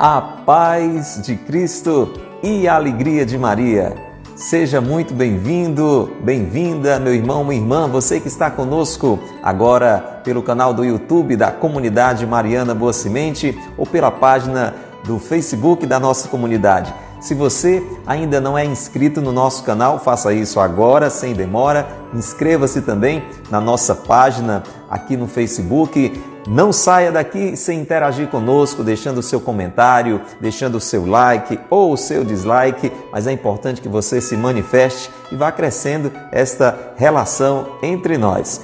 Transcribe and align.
a 0.00 0.18
paz 0.18 1.20
de 1.22 1.36
Cristo 1.36 2.14
e 2.42 2.66
a 2.66 2.74
alegria 2.74 3.26
de 3.26 3.36
Maria. 3.36 3.94
Seja 4.34 4.80
muito 4.80 5.12
bem-vindo, 5.12 6.16
bem-vinda, 6.22 6.98
meu 6.98 7.14
irmão, 7.14 7.44
minha 7.44 7.60
irmã, 7.60 7.86
você 7.86 8.18
que 8.18 8.26
está 8.26 8.50
conosco 8.50 9.18
agora 9.42 10.22
pelo 10.24 10.42
canal 10.42 10.72
do 10.72 10.82
YouTube 10.82 11.36
da 11.36 11.50
Comunidade 11.50 12.26
Mariana 12.26 12.74
Boa 12.74 12.94
Semente 12.94 13.54
ou 13.76 13.84
pela 13.84 14.10
página 14.10 14.74
do 15.04 15.18
Facebook 15.18 15.84
da 15.84 16.00
nossa 16.00 16.28
comunidade. 16.28 16.94
Se 17.20 17.34
você 17.34 17.86
ainda 18.06 18.40
não 18.40 18.56
é 18.56 18.64
inscrito 18.64 19.20
no 19.20 19.32
nosso 19.32 19.62
canal, 19.64 19.98
faça 19.98 20.32
isso 20.32 20.58
agora, 20.58 21.10
sem 21.10 21.34
demora. 21.34 21.86
Inscreva-se 22.14 22.80
também 22.80 23.22
na 23.50 23.60
nossa 23.60 23.94
página 23.94 24.62
aqui 24.88 25.14
no 25.14 25.28
Facebook. 25.28 26.18
Não 26.46 26.72
saia 26.72 27.12
daqui 27.12 27.56
sem 27.56 27.80
interagir 27.80 28.28
conosco, 28.28 28.82
deixando 28.82 29.18
o 29.18 29.22
seu 29.22 29.40
comentário, 29.40 30.20
deixando 30.40 30.76
o 30.76 30.80
seu 30.80 31.06
like 31.06 31.58
ou 31.68 31.92
o 31.92 31.96
seu 31.96 32.24
dislike, 32.24 32.90
mas 33.12 33.26
é 33.26 33.32
importante 33.32 33.80
que 33.80 33.88
você 33.88 34.20
se 34.20 34.36
manifeste 34.36 35.10
e 35.30 35.36
vá 35.36 35.52
crescendo 35.52 36.10
esta 36.32 36.94
relação 36.96 37.76
entre 37.82 38.16
nós. 38.16 38.60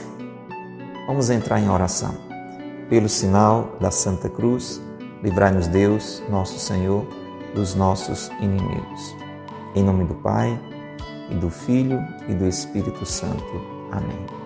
Vamos 1.06 1.30
entrar 1.30 1.60
em 1.60 1.68
oração. 1.68 2.14
Pelo 2.88 3.08
sinal 3.08 3.76
da 3.80 3.90
Santa 3.90 4.28
Cruz, 4.28 4.80
livrai-nos 5.22 5.66
Deus, 5.66 6.22
nosso 6.30 6.58
Senhor 6.58 7.06
dos 7.54 7.74
nossos 7.74 8.30
inimigos. 8.40 9.16
Em 9.74 9.82
nome 9.82 10.04
do 10.04 10.14
Pai, 10.14 10.58
e 11.30 11.34
do 11.34 11.50
Filho 11.50 12.02
e 12.28 12.34
do 12.34 12.46
Espírito 12.46 13.04
Santo. 13.04 13.60
Amém. 13.90 14.45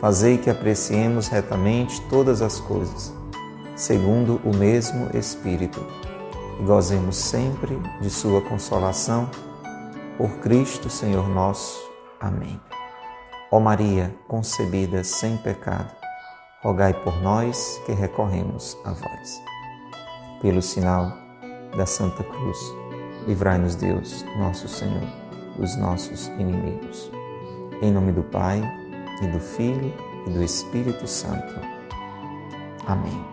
fazei 0.00 0.38
que 0.38 0.48
apreciemos 0.48 1.28
retamente 1.28 2.00
todas 2.08 2.40
as 2.40 2.58
coisas, 2.58 3.12
segundo 3.76 4.40
o 4.44 4.56
mesmo 4.56 5.14
Espírito, 5.14 5.86
e 6.58 6.62
gozemos 6.62 7.16
sempre 7.16 7.78
de 8.00 8.08
Sua 8.08 8.40
consolação. 8.40 9.30
Por 10.16 10.30
Cristo, 10.38 10.88
Senhor 10.88 11.28
nosso. 11.28 11.78
Amém. 12.18 12.60
Ó 13.50 13.60
Maria, 13.60 14.14
concebida 14.26 15.04
sem 15.04 15.36
pecado, 15.36 15.90
rogai 16.62 16.94
por 16.94 17.20
nós 17.22 17.80
que 17.84 17.92
recorremos 17.92 18.76
a 18.84 18.92
vós. 18.92 19.42
Pelo 20.40 20.62
sinal 20.62 21.12
da 21.76 21.84
Santa 21.84 22.22
Cruz. 22.22 22.58
Livrai-nos, 23.26 23.74
Deus, 23.74 24.24
nosso 24.38 24.66
Senhor, 24.66 25.06
dos 25.58 25.76
nossos 25.76 26.28
inimigos. 26.38 27.10
Em 27.82 27.92
nome 27.92 28.12
do 28.12 28.22
Pai, 28.22 28.62
e 29.20 29.26
do 29.26 29.40
Filho, 29.40 29.92
e 30.26 30.30
do 30.30 30.42
Espírito 30.42 31.06
Santo. 31.06 31.60
Amém. 32.86 33.24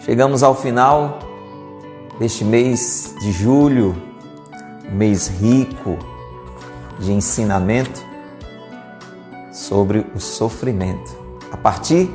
Chegamos 0.00 0.42
ao 0.42 0.54
final 0.54 1.18
deste 2.18 2.44
mês 2.44 3.14
de 3.20 3.32
julho, 3.32 3.94
mês 4.90 5.28
rico 5.28 5.98
de 6.98 7.12
ensinamento 7.12 8.04
sobre 9.52 10.06
o 10.14 10.20
sofrimento. 10.20 11.18
A 11.52 11.56
partir 11.56 12.10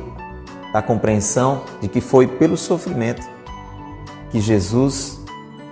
da 0.72 0.82
compreensão 0.82 1.62
de 1.80 1.88
que 1.88 2.00
foi 2.00 2.26
pelo 2.26 2.56
sofrimento 2.56 3.26
que 4.30 4.40
Jesus 4.40 5.20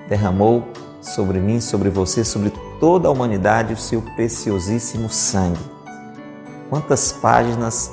derramou 0.09 0.69
sobre 1.01 1.39
mim, 1.39 1.61
sobre 1.61 1.91
você, 1.91 2.25
sobre 2.25 2.51
toda 2.81 3.09
a 3.09 3.11
humanidade 3.11 3.75
o 3.75 3.77
seu 3.77 4.01
preciosíssimo 4.01 5.09
sangue. 5.09 5.74
Quantas 6.69 7.13
páginas 7.13 7.93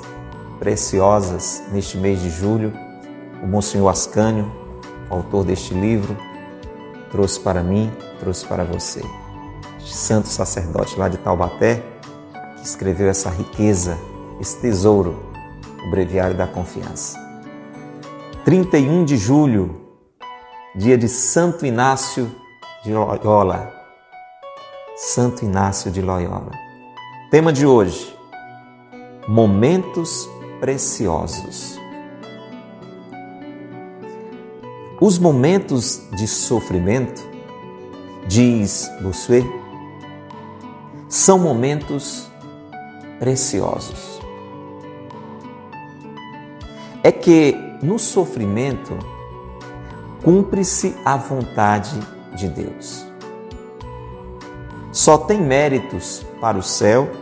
preciosas 0.58 1.62
neste 1.70 1.96
mês 1.96 2.20
de 2.20 2.30
julho 2.30 2.72
o 3.42 3.46
Monsenhor 3.46 3.90
Ascânio, 3.90 4.50
autor 5.10 5.44
deste 5.44 5.74
livro, 5.74 6.16
trouxe 7.10 7.40
para 7.40 7.62
mim, 7.62 7.92
trouxe 8.20 8.46
para 8.46 8.64
você. 8.64 9.02
Este 9.78 9.94
santo 9.94 10.28
sacerdote 10.28 10.96
lá 10.96 11.08
de 11.08 11.18
Taubaté, 11.18 11.82
que 12.56 12.64
escreveu 12.64 13.08
essa 13.08 13.28
riqueza, 13.28 13.98
esse 14.40 14.60
tesouro, 14.60 15.16
o 15.84 15.90
Breviário 15.90 16.36
da 16.36 16.46
Confiança. 16.46 17.18
31 18.44 19.04
de 19.04 19.16
julho 19.16 19.82
dia 20.74 20.96
de 20.96 21.08
Santo 21.08 21.66
Inácio 21.66 22.34
de 22.82 22.92
Loyola. 22.94 23.72
Santo 24.96 25.44
Inácio 25.44 25.90
de 25.90 26.00
Loyola. 26.00 26.52
Tema 27.30 27.52
de 27.52 27.66
hoje: 27.66 28.16
Momentos 29.28 30.28
preciosos. 30.58 31.78
Os 35.00 35.16
momentos 35.16 36.02
de 36.16 36.26
sofrimento, 36.26 37.22
diz 38.26 38.90
Bossuet, 39.00 39.46
são 41.08 41.38
momentos 41.38 42.28
preciosos. 43.20 44.20
É 47.04 47.12
que 47.12 47.56
no 47.80 48.00
sofrimento 48.00 48.98
cumpre-se 50.24 50.96
a 51.04 51.16
vontade 51.16 51.96
de 52.34 52.48
Deus. 52.48 53.06
Só 54.90 55.16
tem 55.16 55.40
méritos 55.40 56.26
para 56.40 56.58
o 56.58 56.62
céu 56.62 57.21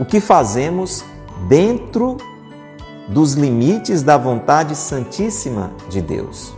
o 0.00 0.04
que 0.06 0.18
fazemos 0.18 1.04
dentro 1.46 2.16
dos 3.06 3.34
limites 3.34 4.02
da 4.02 4.16
vontade 4.16 4.74
santíssima 4.74 5.70
de 5.90 6.00
Deus. 6.00 6.54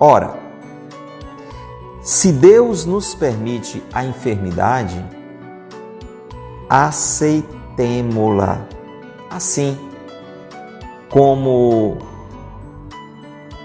Ora, 0.00 0.34
se 2.00 2.32
Deus 2.32 2.86
nos 2.86 3.14
permite 3.14 3.82
a 3.92 4.02
enfermidade, 4.02 5.04
aceitemo-la 6.70 8.66
assim 9.30 9.78
como 11.10 11.98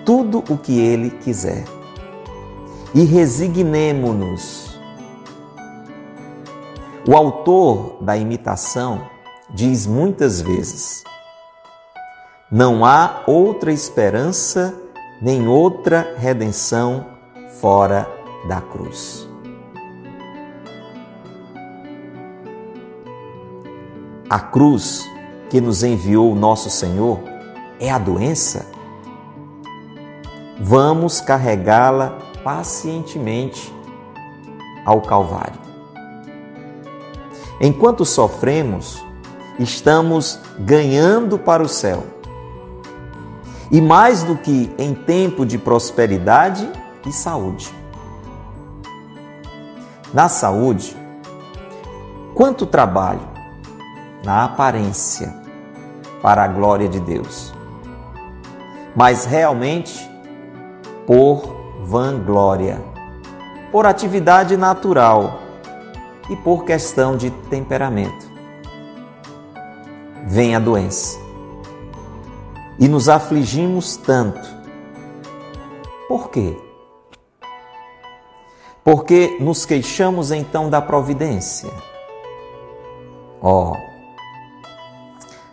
tudo 0.06 0.44
o 0.50 0.58
que 0.58 0.78
Ele 0.80 1.10
quiser. 1.10 1.64
E 2.94 3.04
resignemo-nos. 3.04 4.67
O 7.08 7.16
autor 7.16 7.98
da 8.02 8.18
imitação 8.18 9.10
diz 9.50 9.88
muitas 9.88 10.42
vezes: 10.42 11.04
Não 12.52 12.84
há 12.84 13.24
outra 13.26 13.72
esperança 13.72 14.74
nem 15.22 15.48
outra 15.48 16.16
redenção 16.18 17.06
fora 17.62 18.08
da 18.48 18.60
cruz. 18.62 19.28
A 24.30 24.40
cruz 24.40 25.10
que 25.50 25.62
nos 25.62 25.84
enviou 25.84 26.36
nosso 26.36 26.70
Senhor 26.70 27.20
é 27.80 27.90
a 27.90 27.98
doença 27.98 28.78
vamos 30.60 31.22
carregá-la 31.22 32.18
pacientemente 32.44 33.74
ao 34.86 35.02
Calvário. 35.02 35.67
Enquanto 37.60 38.06
sofremos, 38.06 39.04
estamos 39.60 40.40
ganhando 40.60 41.40
para 41.40 41.64
o 41.64 41.68
céu. 41.68 42.04
E 43.72 43.82
mais 43.82 44.24
do 44.24 44.38
que 44.38 44.72
em 44.78 44.94
tempo 44.94 45.46
de 45.46 45.58
prosperidade 45.58 46.70
e 47.06 47.12
saúde. 47.12 47.74
Na 50.14 50.30
saúde, 50.30 50.96
quanto 52.34 52.66
trabalho 52.66 53.28
na 54.24 54.46
aparência 54.46 55.34
para 56.22 56.44
a 56.44 56.48
glória 56.48 56.88
de 56.88 57.00
Deus. 57.00 57.54
Mas 58.96 59.26
realmente 59.26 60.10
por 61.06 61.56
vanglória, 61.82 62.82
por 63.72 63.86
atividade 63.86 64.58
natural 64.58 65.47
e 66.30 66.36
por 66.36 66.66
questão 66.66 67.16
de 67.16 67.30
temperamento. 67.50 68.30
Vem 70.26 70.56
a 70.56 70.60
doença. 70.60 71.18
e 72.80 72.88
nos 72.88 73.10
afligimos 73.10 73.98
tanto. 73.98 74.48
Por 76.08 76.30
quê? 76.30 76.56
Porque 78.84 79.38
nos 79.40 79.66
queixamos 79.66 80.32
então 80.32 80.70
da 80.70 80.82
providência. 80.82 81.70
Ó, 83.42 83.74
oh, 83.74 83.78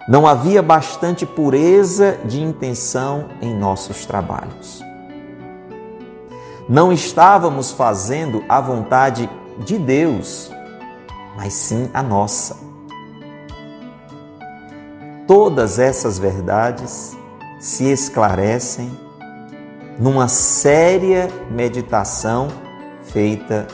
não 0.06 0.26
havia 0.26 0.62
bastante 0.62 1.24
pureza 1.24 2.18
de 2.24 2.42
intenção 2.42 3.28
em 3.40 3.54
nossos 3.54 4.04
trabalhos. 4.04 4.82
Não 6.68 6.92
estávamos 6.92 7.72
fazendo 7.72 8.44
a 8.48 8.60
vontade 8.60 9.28
de 9.58 9.78
Deus, 9.78 10.50
mas 11.36 11.52
sim 11.52 11.90
a 11.92 12.02
nossa. 12.02 12.56
Todas 15.26 15.78
essas 15.78 16.18
verdades 16.18 17.16
se 17.58 17.90
esclarecem 17.90 18.90
numa 19.98 20.28
séria 20.28 21.28
meditação 21.50 22.48
feita 23.04 23.66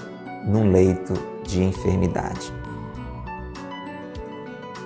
num 0.44 0.70
leito 0.70 1.14
de 1.42 1.62
enfermidade. 1.62 2.52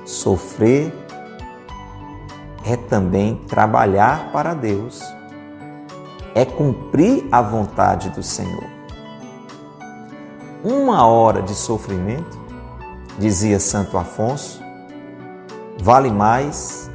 Sofrer 0.05 0.93
é 2.65 2.77
também 2.77 3.37
trabalhar 3.47 4.32
para 4.32 4.55
Deus, 4.55 5.03
é 6.35 6.44
cumprir 6.44 7.27
a 7.31 7.43
vontade 7.43 8.09
do 8.11 8.23
Senhor. 8.23 8.65
Uma 10.65 11.06
hora 11.06 11.43
de 11.43 11.55
sofrimento, 11.55 12.38
dizia 13.19 13.58
Santo 13.61 13.96
Afonso, 13.96 14.62
vale 15.81 16.11
mais 16.11 16.90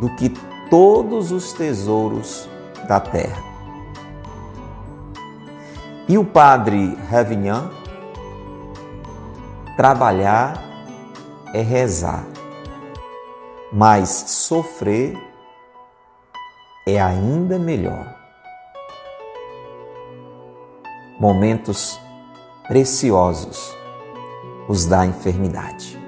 do 0.00 0.14
que 0.16 0.30
todos 0.68 1.32
os 1.32 1.52
tesouros 1.52 2.48
da 2.86 3.00
terra. 3.00 3.42
E 6.08 6.18
o 6.18 6.24
padre 6.24 6.96
Ravignan, 7.08 7.70
trabalhar 9.76 10.62
é 11.54 11.60
rezar 11.60 12.24
mas 13.72 14.08
sofrer 14.08 15.16
é 16.86 17.00
ainda 17.00 17.58
melhor. 17.58 18.16
Momentos 21.20 22.00
preciosos 22.66 23.76
os 24.70 24.86
da 24.86 25.04
enfermidade. 25.04 25.98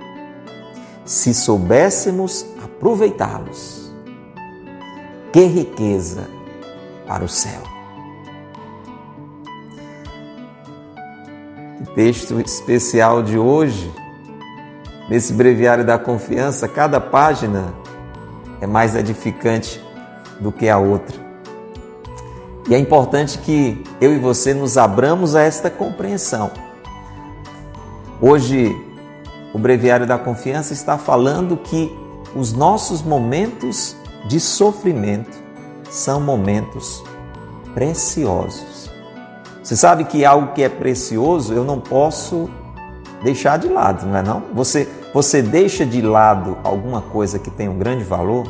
Se 1.04 1.34
soubéssemos 1.34 2.46
aproveitá-los, 2.62 3.92
que 5.32 5.44
riqueza 5.44 6.28
para 7.06 7.24
o 7.24 7.28
céu. 7.28 7.62
Que 11.78 11.94
texto 11.94 12.40
especial 12.40 13.22
de 13.22 13.36
hoje 13.36 13.92
Nesse 15.08 15.32
breviário 15.32 15.84
da 15.84 15.98
confiança, 15.98 16.68
cada 16.68 17.00
página 17.00 17.74
é 18.62 18.66
mais 18.66 18.94
edificante 18.94 19.78
do 20.40 20.52
que 20.52 20.68
a 20.68 20.78
outra. 20.78 21.20
E 22.66 22.74
é 22.74 22.78
importante 22.78 23.36
que 23.38 23.84
eu 24.00 24.14
e 24.14 24.18
você 24.18 24.54
nos 24.54 24.78
abramos 24.78 25.34
a 25.34 25.42
esta 25.42 25.68
compreensão. 25.68 26.50
Hoje, 28.24 28.80
o 29.52 29.58
breviário 29.58 30.06
da 30.06 30.16
confiança 30.16 30.72
está 30.72 30.96
falando 30.96 31.56
que 31.56 31.92
os 32.36 32.52
nossos 32.52 33.02
momentos 33.02 33.96
de 34.28 34.38
sofrimento 34.38 35.36
são 35.90 36.20
momentos 36.20 37.02
preciosos. 37.74 38.88
Você 39.60 39.74
sabe 39.74 40.04
que 40.04 40.24
algo 40.24 40.52
que 40.52 40.62
é 40.62 40.68
precioso 40.68 41.52
eu 41.52 41.64
não 41.64 41.80
posso 41.80 42.48
deixar 43.24 43.58
de 43.58 43.66
lado, 43.66 44.06
não 44.06 44.16
é 44.16 44.22
não? 44.22 44.44
Você 44.54 44.88
você 45.12 45.42
deixa 45.42 45.84
de 45.84 46.00
lado 46.00 46.56
alguma 46.62 47.02
coisa 47.02 47.40
que 47.40 47.50
tem 47.50 47.68
um 47.68 47.76
grande 47.76 48.04
valor? 48.04 48.44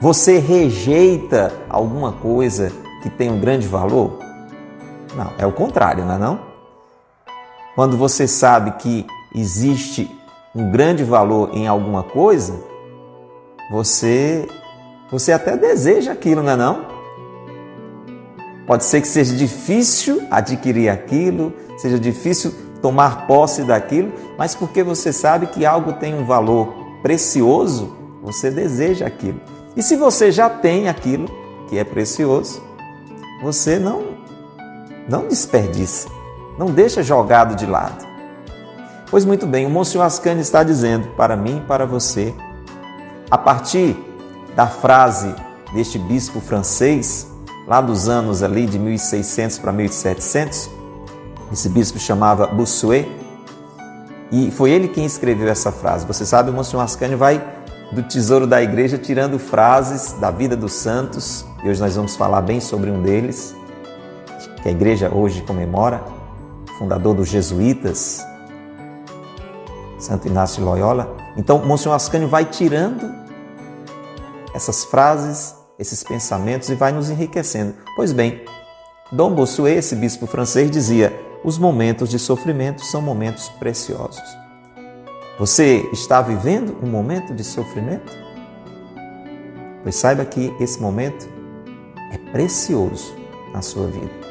Você 0.00 0.38
rejeita 0.38 1.52
alguma 1.70 2.10
coisa 2.10 2.72
que 3.04 3.08
tem 3.08 3.30
um 3.30 3.38
grande 3.38 3.68
valor? 3.68 4.18
Não, 5.14 5.30
é 5.38 5.46
o 5.46 5.52
contrário, 5.52 6.04
não 6.04 6.14
é 6.16 6.18
não? 6.18 6.45
Quando 7.76 7.98
você 7.98 8.26
sabe 8.26 8.72
que 8.78 9.06
existe 9.34 10.10
um 10.54 10.70
grande 10.70 11.04
valor 11.04 11.50
em 11.52 11.66
alguma 11.66 12.02
coisa, 12.02 12.58
você 13.70 14.48
você 15.10 15.30
até 15.30 15.58
deseja 15.58 16.12
aquilo, 16.12 16.42
não 16.42 16.52
é 16.52 16.56
não? 16.56 16.86
Pode 18.66 18.84
ser 18.84 19.02
que 19.02 19.06
seja 19.06 19.36
difícil 19.36 20.26
adquirir 20.30 20.88
aquilo, 20.88 21.52
seja 21.76 21.98
difícil 21.98 22.52
tomar 22.80 23.26
posse 23.26 23.62
daquilo, 23.62 24.10
mas 24.38 24.54
porque 24.54 24.82
você 24.82 25.12
sabe 25.12 25.46
que 25.48 25.66
algo 25.66 25.92
tem 25.92 26.14
um 26.14 26.24
valor 26.24 26.74
precioso, 27.02 27.94
você 28.22 28.50
deseja 28.50 29.06
aquilo. 29.06 29.40
E 29.76 29.82
se 29.82 29.96
você 29.96 30.32
já 30.32 30.48
tem 30.48 30.88
aquilo 30.88 31.28
que 31.68 31.76
é 31.76 31.84
precioso, 31.84 32.62
você 33.42 33.78
não 33.78 34.16
não 35.08 35.28
desperdiça, 35.28 36.08
não 36.58 36.66
deixa 36.66 37.02
jogado 37.02 37.54
de 37.54 37.66
lado. 37.66 38.06
Pois 39.10 39.24
muito 39.24 39.46
bem, 39.46 39.66
o 39.66 39.70
Monsenhor 39.70 40.06
Ascani 40.06 40.40
está 40.40 40.62
dizendo 40.62 41.08
para 41.16 41.36
mim 41.36 41.58
e 41.58 41.60
para 41.60 41.86
você, 41.86 42.34
a 43.30 43.38
partir 43.38 43.96
da 44.54 44.66
frase 44.66 45.34
deste 45.72 45.98
bispo 45.98 46.40
francês, 46.40 47.30
lá 47.66 47.80
dos 47.80 48.08
anos 48.08 48.42
ali 48.42 48.66
de 48.66 48.78
1600 48.78 49.58
para 49.58 49.72
1700, 49.72 50.70
esse 51.52 51.68
bispo 51.68 51.98
chamava 51.98 52.46
Bossuet, 52.48 53.08
e 54.32 54.50
foi 54.50 54.72
ele 54.72 54.88
quem 54.88 55.04
escreveu 55.04 55.48
essa 55.48 55.70
frase. 55.70 56.04
Você 56.06 56.26
sabe, 56.26 56.50
o 56.50 56.52
Monsenhor 56.52 56.84
Ascani 56.84 57.14
vai 57.14 57.40
do 57.92 58.02
tesouro 58.02 58.46
da 58.46 58.60
igreja 58.60 58.98
tirando 58.98 59.38
frases 59.38 60.14
da 60.14 60.32
vida 60.32 60.56
dos 60.56 60.72
santos, 60.72 61.46
e 61.62 61.68
hoje 61.68 61.80
nós 61.80 61.94
vamos 61.94 62.16
falar 62.16 62.40
bem 62.42 62.60
sobre 62.60 62.90
um 62.90 63.00
deles, 63.02 63.54
que 64.62 64.68
a 64.68 64.72
igreja 64.72 65.08
hoje 65.14 65.42
comemora, 65.42 66.02
fundador 66.78 67.14
dos 67.14 67.28
jesuítas, 67.28 68.24
Santo 69.98 70.28
Inácio 70.28 70.58
de 70.58 70.64
Loyola. 70.64 71.16
Então, 71.36 71.64
Monsenhor 71.64 71.94
Ascani 71.94 72.26
vai 72.26 72.44
tirando 72.44 73.12
essas 74.54 74.84
frases, 74.84 75.54
esses 75.78 76.02
pensamentos 76.02 76.68
e 76.68 76.74
vai 76.74 76.92
nos 76.92 77.10
enriquecendo. 77.10 77.74
Pois 77.94 78.12
bem, 78.12 78.44
Dom 79.12 79.34
Bossuet, 79.34 79.78
esse 79.78 79.94
bispo 79.94 80.26
francês, 80.26 80.70
dizia: 80.70 81.12
os 81.44 81.58
momentos 81.58 82.08
de 82.08 82.18
sofrimento 82.18 82.84
são 82.84 83.00
momentos 83.00 83.48
preciosos. 83.48 84.24
Você 85.38 85.88
está 85.92 86.22
vivendo 86.22 86.76
um 86.82 86.88
momento 86.88 87.34
de 87.34 87.44
sofrimento? 87.44 88.10
Pois 89.82 89.94
saiba 89.94 90.24
que 90.24 90.52
esse 90.58 90.80
momento 90.80 91.28
é 92.10 92.18
precioso 92.32 93.14
na 93.52 93.60
sua 93.60 93.86
vida. 93.86 94.25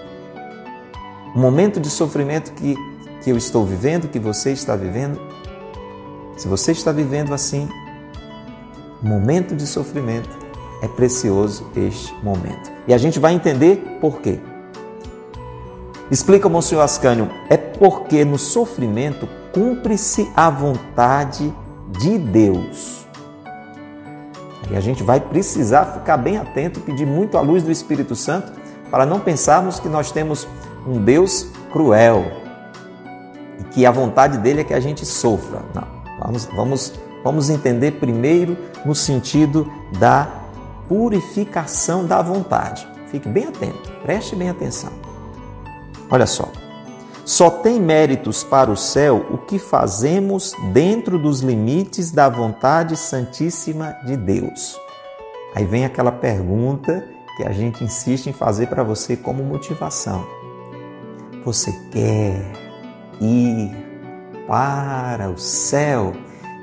O 1.35 1.39
momento 1.39 1.81
de 1.81 1.89
sofrimento 1.89 2.53
que, 2.53 2.77
que 3.21 3.29
eu 3.29 3.35
estou 3.35 3.65
vivendo, 3.65 4.07
que 4.07 4.19
você 4.19 4.53
está 4.53 4.73
vivendo, 4.73 5.19
se 6.37 6.47
você 6.47 6.71
está 6.71 6.93
vivendo 6.93 7.33
assim, 7.33 7.67
momento 9.01 9.53
de 9.53 9.67
sofrimento, 9.67 10.29
é 10.81 10.87
precioso 10.87 11.69
este 11.75 12.13
momento. 12.23 12.71
E 12.87 12.93
a 12.93 12.97
gente 12.97 13.19
vai 13.19 13.33
entender 13.33 13.97
por 13.99 14.21
quê. 14.21 14.39
Explica 16.09 16.47
Monsenhor 16.47 16.85
Ascânio, 16.85 17.29
é 17.49 17.57
porque 17.57 18.23
no 18.23 18.37
sofrimento 18.37 19.27
cumpre-se 19.53 20.31
a 20.37 20.49
vontade 20.49 21.53
de 21.99 22.17
Deus. 22.17 23.05
E 24.71 24.77
a 24.77 24.79
gente 24.79 25.03
vai 25.03 25.19
precisar 25.19 25.85
ficar 25.85 26.15
bem 26.15 26.37
atento, 26.37 26.79
pedir 26.79 27.05
muito 27.05 27.37
a 27.37 27.41
luz 27.41 27.61
do 27.61 27.71
Espírito 27.71 28.15
Santo 28.15 28.53
para 28.89 29.05
não 29.05 29.19
pensarmos 29.19 29.81
que 29.81 29.89
nós 29.89 30.11
temos 30.11 30.47
um 30.85 31.03
Deus 31.03 31.47
cruel 31.71 32.25
e 33.59 33.63
que 33.65 33.85
a 33.85 33.91
vontade 33.91 34.37
dele 34.37 34.61
é 34.61 34.63
que 34.63 34.73
a 34.73 34.79
gente 34.79 35.05
sofra. 35.05 35.61
Não, 35.73 35.87
vamos, 36.19 36.45
vamos, 36.45 36.93
vamos 37.23 37.49
entender 37.49 37.93
primeiro 37.93 38.57
no 38.85 38.93
sentido 38.93 39.71
da 39.99 40.27
purificação 40.87 42.05
da 42.05 42.21
vontade. 42.21 42.87
Fique 43.07 43.27
bem 43.27 43.45
atento, 43.45 43.91
preste 44.03 44.35
bem 44.35 44.49
atenção. 44.49 44.91
Olha 46.09 46.25
só. 46.25 46.51
Só 47.25 47.49
tem 47.49 47.81
méritos 47.81 48.43
para 48.43 48.69
o 48.69 48.77
céu 48.77 49.25
o 49.31 49.39
que 49.39 49.57
fazemos 49.57 50.53
dentro 50.71 51.17
dos 51.17 51.39
limites 51.39 52.11
da 52.11 52.29
vontade 52.29 52.95
santíssima 52.95 53.97
de 54.05 54.15
Deus. 54.15 54.79
Aí 55.55 55.65
vem 55.65 55.85
aquela 55.85 56.11
pergunta 56.11 57.03
que 57.35 57.43
a 57.43 57.51
gente 57.51 57.83
insiste 57.83 58.27
em 58.27 58.33
fazer 58.33 58.67
para 58.67 58.83
você 58.83 59.17
como 59.17 59.43
motivação. 59.43 60.44
Você 61.45 61.71
quer 61.91 62.41
ir 63.21 63.71
para 64.47 65.29
o 65.29 65.37
céu? 65.37 66.11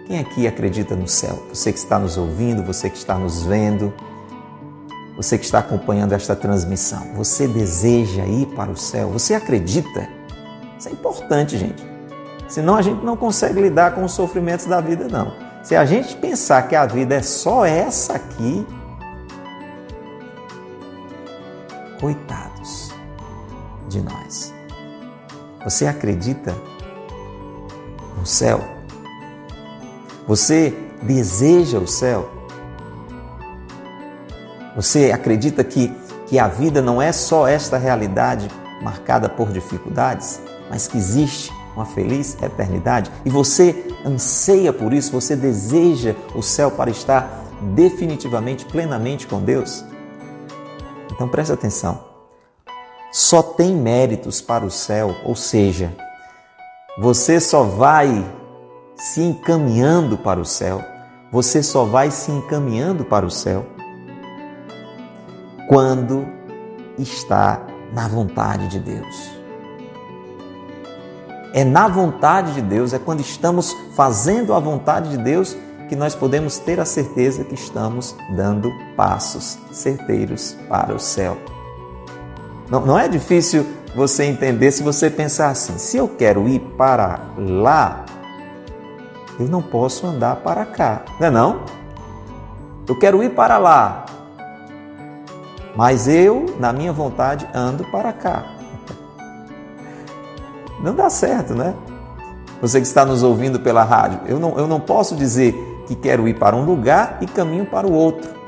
Quem 0.08 0.18
aqui 0.18 0.44
acredita 0.44 0.96
no 0.96 1.06
céu? 1.06 1.40
Você 1.54 1.72
que 1.72 1.78
está 1.78 2.00
nos 2.00 2.18
ouvindo, 2.18 2.64
você 2.64 2.90
que 2.90 2.96
está 2.96 3.16
nos 3.16 3.44
vendo, 3.44 3.94
você 5.16 5.38
que 5.38 5.44
está 5.44 5.60
acompanhando 5.60 6.14
esta 6.14 6.34
transmissão, 6.34 7.14
você 7.14 7.46
deseja 7.46 8.26
ir 8.26 8.46
para 8.56 8.72
o 8.72 8.76
céu? 8.76 9.08
Você 9.10 9.34
acredita? 9.34 10.08
Isso 10.76 10.88
é 10.88 10.92
importante, 10.92 11.56
gente. 11.56 11.86
Senão 12.48 12.74
a 12.74 12.82
gente 12.82 13.04
não 13.04 13.16
consegue 13.16 13.60
lidar 13.60 13.94
com 13.94 14.02
os 14.02 14.12
sofrimentos 14.12 14.66
da 14.66 14.80
vida, 14.80 15.06
não. 15.08 15.32
Se 15.62 15.76
a 15.76 15.84
gente 15.84 16.16
pensar 16.16 16.66
que 16.66 16.74
a 16.74 16.86
vida 16.86 17.14
é 17.14 17.22
só 17.22 17.64
essa 17.64 18.14
aqui, 18.14 18.66
coitados 22.00 22.90
de 23.88 24.00
nós. 24.02 24.51
Você 25.64 25.87
acredita 25.87 26.54
no 28.19 28.26
céu? 28.26 28.61
Você 30.26 30.76
deseja 31.02 31.78
o 31.78 31.87
céu? 31.87 32.28
Você 34.75 35.12
acredita 35.12 35.62
que, 35.62 35.92
que 36.26 36.38
a 36.38 36.49
vida 36.49 36.81
não 36.81 37.00
é 37.00 37.12
só 37.12 37.47
esta 37.47 37.76
realidade 37.76 38.49
marcada 38.81 39.28
por 39.28 39.52
dificuldades, 39.52 40.40
mas 40.71 40.88
que 40.88 40.97
existe 40.97 41.52
uma 41.76 41.85
feliz 41.85 42.37
eternidade? 42.42 43.11
E 43.25 43.31
você 43.31 43.95
anseia 44.04 44.73
por 44.73 44.92
isso? 44.92 45.12
Você 45.12 45.37
deseja 45.37 46.14
o 46.35 46.42
céu 46.42 46.71
para 46.71 46.90
estar 46.90 47.45
definitivamente, 47.75 48.64
plenamente 48.64 49.26
com 49.26 49.40
Deus? 49.40 49.85
Então 51.11 51.28
preste 51.28 51.52
atenção. 51.52 52.12
Só 53.12 53.42
tem 53.42 53.76
méritos 53.76 54.40
para 54.40 54.64
o 54.64 54.71
céu, 54.71 55.14
ou 55.23 55.37
seja, 55.37 55.95
você 56.99 57.38
só 57.38 57.62
vai 57.62 58.25
se 58.97 59.21
encaminhando 59.21 60.16
para 60.16 60.40
o 60.40 60.47
céu, 60.47 60.83
você 61.31 61.62
só 61.62 61.85
vai 61.85 62.11
se 62.11 62.33
encaminhando 62.33 63.04
para 63.04 63.26
o 63.26 63.31
céu 63.31 63.66
quando 65.69 66.26
está 66.99 67.61
na 67.92 68.09
vontade 68.09 68.69
de 68.69 68.78
Deus. 68.78 69.31
É 71.52 71.64
na 71.64 71.88
vontade 71.88 72.54
de 72.54 72.62
Deus, 72.62 72.95
é 72.95 72.99
quando 72.99 73.21
estamos 73.21 73.76
fazendo 73.95 74.54
a 74.54 74.59
vontade 74.59 75.11
de 75.11 75.19
Deus 75.19 75.54
que 75.87 75.95
nós 75.95 76.14
podemos 76.14 76.59
ter 76.59 76.81
a 76.81 76.87
certeza 76.87 77.45
que 77.45 77.54
estamos 77.54 78.16
dando 78.35 78.73
passos 78.97 79.59
certeiros 79.71 80.57
para 80.66 80.95
o 80.95 80.99
céu. 80.99 81.37
Não, 82.72 82.80
não 82.80 82.98
é 82.98 83.06
difícil 83.06 83.66
você 83.94 84.24
entender 84.24 84.72
se 84.72 84.82
você 84.82 85.10
pensar 85.10 85.50
assim: 85.50 85.76
se 85.76 85.98
eu 85.98 86.08
quero 86.08 86.48
ir 86.48 86.58
para 86.78 87.20
lá, 87.36 88.06
eu 89.38 89.46
não 89.46 89.60
posso 89.60 90.06
andar 90.06 90.36
para 90.36 90.64
cá, 90.64 91.02
não 91.20 91.26
é 91.26 91.30
não? 91.30 91.60
Eu 92.88 92.98
quero 92.98 93.22
ir 93.22 93.34
para 93.34 93.58
lá, 93.58 94.06
mas 95.76 96.08
eu, 96.08 96.56
na 96.58 96.72
minha 96.72 96.94
vontade, 96.94 97.46
ando 97.54 97.84
para 97.90 98.10
cá. 98.10 98.42
Não 100.82 100.94
dá 100.94 101.10
certo, 101.10 101.54
né? 101.54 101.74
Você 102.62 102.80
que 102.80 102.86
está 102.86 103.04
nos 103.04 103.22
ouvindo 103.22 103.60
pela 103.60 103.84
rádio, 103.84 104.20
eu 104.24 104.40
não, 104.40 104.58
eu 104.58 104.66
não 104.66 104.80
posso 104.80 105.14
dizer 105.14 105.52
que 105.86 105.94
quero 105.94 106.26
ir 106.26 106.38
para 106.38 106.56
um 106.56 106.64
lugar 106.64 107.18
e 107.20 107.26
caminho 107.26 107.66
para 107.66 107.86
o 107.86 107.92
outro. 107.92 108.41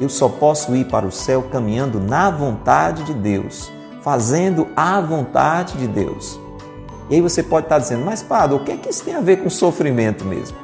Eu 0.00 0.08
só 0.08 0.28
posso 0.28 0.74
ir 0.74 0.86
para 0.86 1.06
o 1.06 1.12
céu 1.12 1.42
caminhando 1.50 2.00
na 2.00 2.30
vontade 2.30 3.04
de 3.04 3.14
Deus, 3.14 3.70
fazendo 4.02 4.66
a 4.74 5.00
vontade 5.00 5.78
de 5.78 5.86
Deus. 5.86 6.38
E 7.08 7.16
aí 7.16 7.20
você 7.20 7.42
pode 7.42 7.66
estar 7.66 7.78
dizendo, 7.78 8.04
mas 8.04 8.22
Padre, 8.22 8.56
o 8.56 8.64
que 8.64 8.72
é 8.72 8.76
que 8.76 8.88
isso 8.88 9.04
tem 9.04 9.14
a 9.14 9.20
ver 9.20 9.42
com 9.42 9.50
sofrimento 9.50 10.24
mesmo? 10.24 10.56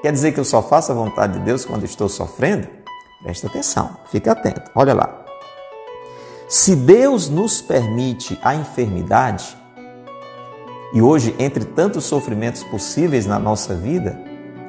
Quer 0.00 0.12
dizer 0.12 0.32
que 0.32 0.40
eu 0.40 0.44
só 0.44 0.62
faço 0.62 0.92
a 0.92 0.94
vontade 0.94 1.34
de 1.34 1.40
Deus 1.40 1.64
quando 1.64 1.84
estou 1.84 2.08
sofrendo? 2.08 2.68
Presta 3.22 3.46
atenção, 3.46 3.96
fique 4.10 4.28
atento, 4.28 4.70
olha 4.74 4.94
lá. 4.94 5.24
Se 6.48 6.76
Deus 6.76 7.28
nos 7.28 7.62
permite 7.62 8.38
a 8.42 8.54
enfermidade, 8.54 9.56
e 10.92 11.00
hoje, 11.00 11.34
entre 11.38 11.64
tantos 11.64 12.04
sofrimentos 12.04 12.62
possíveis 12.64 13.24
na 13.24 13.38
nossa 13.38 13.74
vida, 13.74 14.20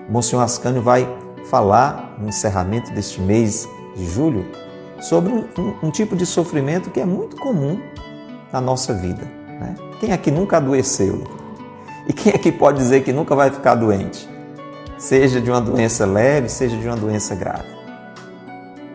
Monsenhor 0.07 0.45
Ascânio 0.45 0.81
vai 0.81 1.05
falar 1.49 2.15
no 2.17 2.29
encerramento 2.29 2.93
deste 2.93 3.19
mês 3.19 3.67
de 3.95 4.05
julho 4.05 4.45
sobre 4.99 5.33
um, 5.33 5.73
um, 5.83 5.91
tipo 5.91 6.15
de 6.15 6.25
sofrimento 6.25 6.89
que 6.89 6.99
é 6.99 7.05
muito 7.05 7.35
comum 7.35 7.79
na 8.51 8.61
nossa 8.61 8.93
vida. 8.93 9.23
Né? 9.59 9.75
Quem 9.99 10.11
aqui 10.11 10.31
nunca 10.31 10.57
adoeceu? 10.57 11.23
E 12.07 12.13
quem 12.13 12.33
aqui 12.33 12.51
pode 12.51 12.77
dizer 12.77 13.03
que 13.03 13.13
nunca 13.13 13.35
vai 13.35 13.49
ficar 13.49 13.75
doente? 13.75 14.29
Seja 14.97 15.41
de 15.41 15.49
uma 15.49 15.61
doença 15.61 16.05
leve, 16.05 16.49
seja 16.49 16.77
de 16.77 16.87
uma 16.87 16.95
doença 16.95 17.35
grave. 17.35 17.73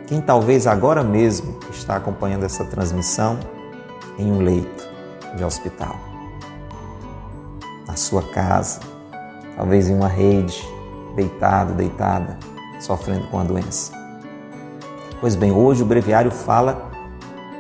Quem 0.07 0.21
talvez 0.21 0.67
agora 0.67 1.05
mesmo 1.05 1.59
está 1.71 1.97
acompanhando 1.97 2.45
essa 2.45 2.65
transmissão 2.65 3.39
em 4.19 4.33
um 4.33 4.41
leito 4.41 4.89
de 5.37 5.45
hospital, 5.45 5.97
na 7.87 7.95
sua 7.95 8.23
casa, 8.23 8.81
talvez 9.55 9.89
em 9.89 9.95
uma 9.95 10.09
rede, 10.09 10.67
deitado, 11.15 11.75
deitada, 11.75 12.39
sofrendo 12.81 13.29
com 13.29 13.39
a 13.39 13.45
doença. 13.45 13.98
Pois 15.21 15.35
bem, 15.35 15.51
hoje 15.51 15.83
o 15.83 15.87
breviário 15.87 16.31
fala 16.31 16.91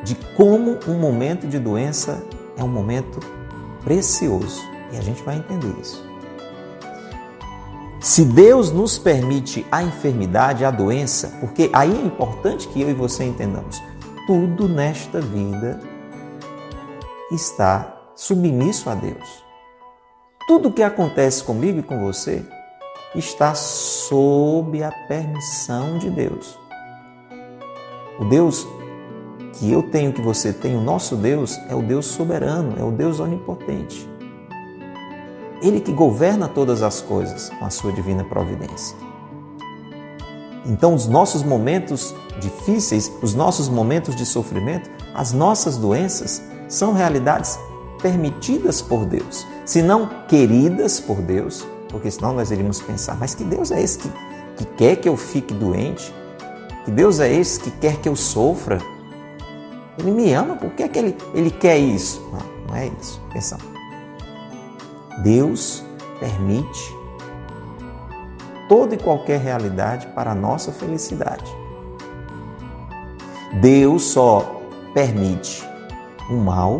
de 0.04 0.14
como 0.36 0.78
um 0.86 0.94
momento 0.94 1.46
de 1.48 1.58
doença 1.58 2.22
é 2.56 2.62
um 2.62 2.68
momento 2.68 3.18
precioso 3.82 4.62
e 4.92 4.96
a 4.96 5.00
gente 5.00 5.22
vai 5.22 5.38
entender 5.38 5.74
isso. 5.80 6.06
Se 8.00 8.24
Deus 8.24 8.70
nos 8.70 8.96
permite 8.96 9.66
a 9.72 9.82
enfermidade, 9.82 10.64
a 10.64 10.70
doença, 10.70 11.36
porque 11.40 11.68
aí 11.72 11.92
é 11.92 12.06
importante 12.06 12.68
que 12.68 12.80
eu 12.80 12.88
e 12.88 12.94
você 12.94 13.24
entendamos, 13.24 13.82
tudo 14.24 14.68
nesta 14.68 15.20
vida 15.20 15.80
está 17.32 18.12
submisso 18.14 18.88
a 18.88 18.94
Deus. 18.94 19.44
Tudo 20.46 20.72
que 20.72 20.82
acontece 20.82 21.42
comigo 21.42 21.80
e 21.80 21.82
com 21.82 21.98
você 21.98 22.44
está 23.16 23.52
sob 23.54 24.80
a 24.82 24.92
permissão 25.08 25.98
de 25.98 26.08
Deus. 26.08 26.67
O 28.18 28.25
Deus 28.25 28.66
que 29.54 29.70
eu 29.70 29.82
tenho, 29.82 30.12
que 30.12 30.20
você 30.20 30.52
tem, 30.52 30.76
o 30.76 30.80
nosso 30.80 31.16
Deus 31.16 31.58
é 31.68 31.75
o 31.75 31.82
Deus 31.82 32.06
soberano, 32.06 32.75
é 32.78 32.82
o 32.82 32.90
Deus 32.90 33.20
onipotente. 33.20 34.08
Ele 35.62 35.80
que 35.80 35.92
governa 35.92 36.48
todas 36.48 36.82
as 36.82 37.00
coisas 37.00 37.50
com 37.50 37.64
a 37.64 37.70
sua 37.70 37.92
divina 37.92 38.25
providência. 38.25 38.96
Então, 40.64 40.94
os 40.94 41.06
nossos 41.06 41.42
momentos 41.42 42.14
difíceis, 42.40 43.10
os 43.22 43.34
nossos 43.34 43.68
momentos 43.68 44.14
de 44.14 44.26
sofrimento, 44.26 44.90
as 45.14 45.32
nossas 45.32 45.76
doenças 45.76 46.42
são 46.68 46.92
realidades 46.92 47.58
permitidas 48.00 48.80
por 48.80 49.04
Deus, 49.04 49.46
se 49.64 49.82
não 49.82 50.08
queridas 50.28 51.00
por 51.00 51.16
Deus, 51.16 51.66
porque 51.88 52.10
senão 52.10 52.34
nós 52.34 52.50
iríamos 52.50 52.80
pensar, 52.80 53.16
mas 53.18 53.34
que 53.34 53.42
Deus 53.42 53.70
é 53.72 53.82
esse 53.82 53.98
que, 53.98 54.10
que 54.56 54.64
quer 54.76 54.96
que 54.96 55.08
eu 55.08 55.16
fique 55.16 55.52
doente? 55.54 56.14
Que 56.88 56.92
Deus 56.92 57.21
é 57.21 57.30
esse 57.30 57.61
que 57.61 57.71
quer 57.71 57.99
que 57.99 58.09
eu 58.09 58.16
sofra? 58.16 58.78
Ele 59.99 60.11
me 60.11 60.33
ama, 60.33 60.57
por 60.57 60.71
que, 60.71 60.83
é 60.83 60.88
que 60.88 60.99
ele, 60.99 61.14
ele 61.35 61.50
quer 61.50 61.76
isso? 61.76 62.26
Não, 62.33 62.40
não 62.66 62.75
é 62.75 62.90
isso. 62.99 63.21
Atenção. 63.28 63.59
Deus 65.23 65.85
permite 66.18 66.97
toda 68.71 68.95
e 68.95 68.99
qualquer 68.99 69.38
realidade 69.38 70.07
para 70.14 70.30
a 70.30 70.35
nossa 70.35 70.73
felicidade. 70.73 71.54
Deus 73.61 74.04
só 74.04 74.62
permite 74.95 75.68
o 76.30 76.37
mal 76.37 76.78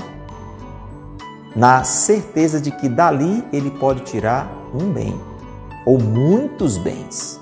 na 1.55 1.85
certeza 1.85 2.59
de 2.59 2.71
que 2.71 2.89
dali 2.89 3.45
ele 3.53 3.71
pode 3.73 4.05
tirar 4.05 4.51
um 4.73 4.91
bem 4.91 5.21
ou 5.85 5.99
muitos 5.99 6.79
bens. 6.79 7.38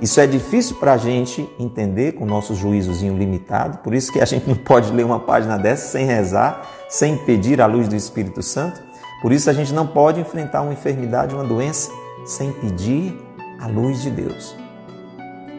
Isso 0.00 0.20
é 0.20 0.26
difícil 0.26 0.76
para 0.76 0.92
a 0.92 0.96
gente 0.96 1.48
entender 1.58 2.12
com 2.12 2.22
o 2.24 2.26
nosso 2.26 2.54
juízozinho 2.54 3.18
limitado, 3.18 3.78
por 3.78 3.92
isso 3.92 4.12
que 4.12 4.20
a 4.20 4.24
gente 4.24 4.48
não 4.48 4.54
pode 4.54 4.92
ler 4.92 5.04
uma 5.04 5.18
página 5.18 5.58
dessa 5.58 5.88
sem 5.88 6.06
rezar, 6.06 6.62
sem 6.88 7.16
pedir 7.16 7.60
a 7.60 7.66
luz 7.66 7.88
do 7.88 7.96
Espírito 7.96 8.40
Santo. 8.40 8.80
Por 9.20 9.32
isso 9.32 9.50
a 9.50 9.52
gente 9.52 9.74
não 9.74 9.86
pode 9.86 10.20
enfrentar 10.20 10.62
uma 10.62 10.72
enfermidade, 10.72 11.34
uma 11.34 11.42
doença, 11.42 11.90
sem 12.24 12.52
pedir 12.52 13.18
a 13.58 13.66
luz 13.66 14.00
de 14.02 14.10
Deus. 14.10 14.54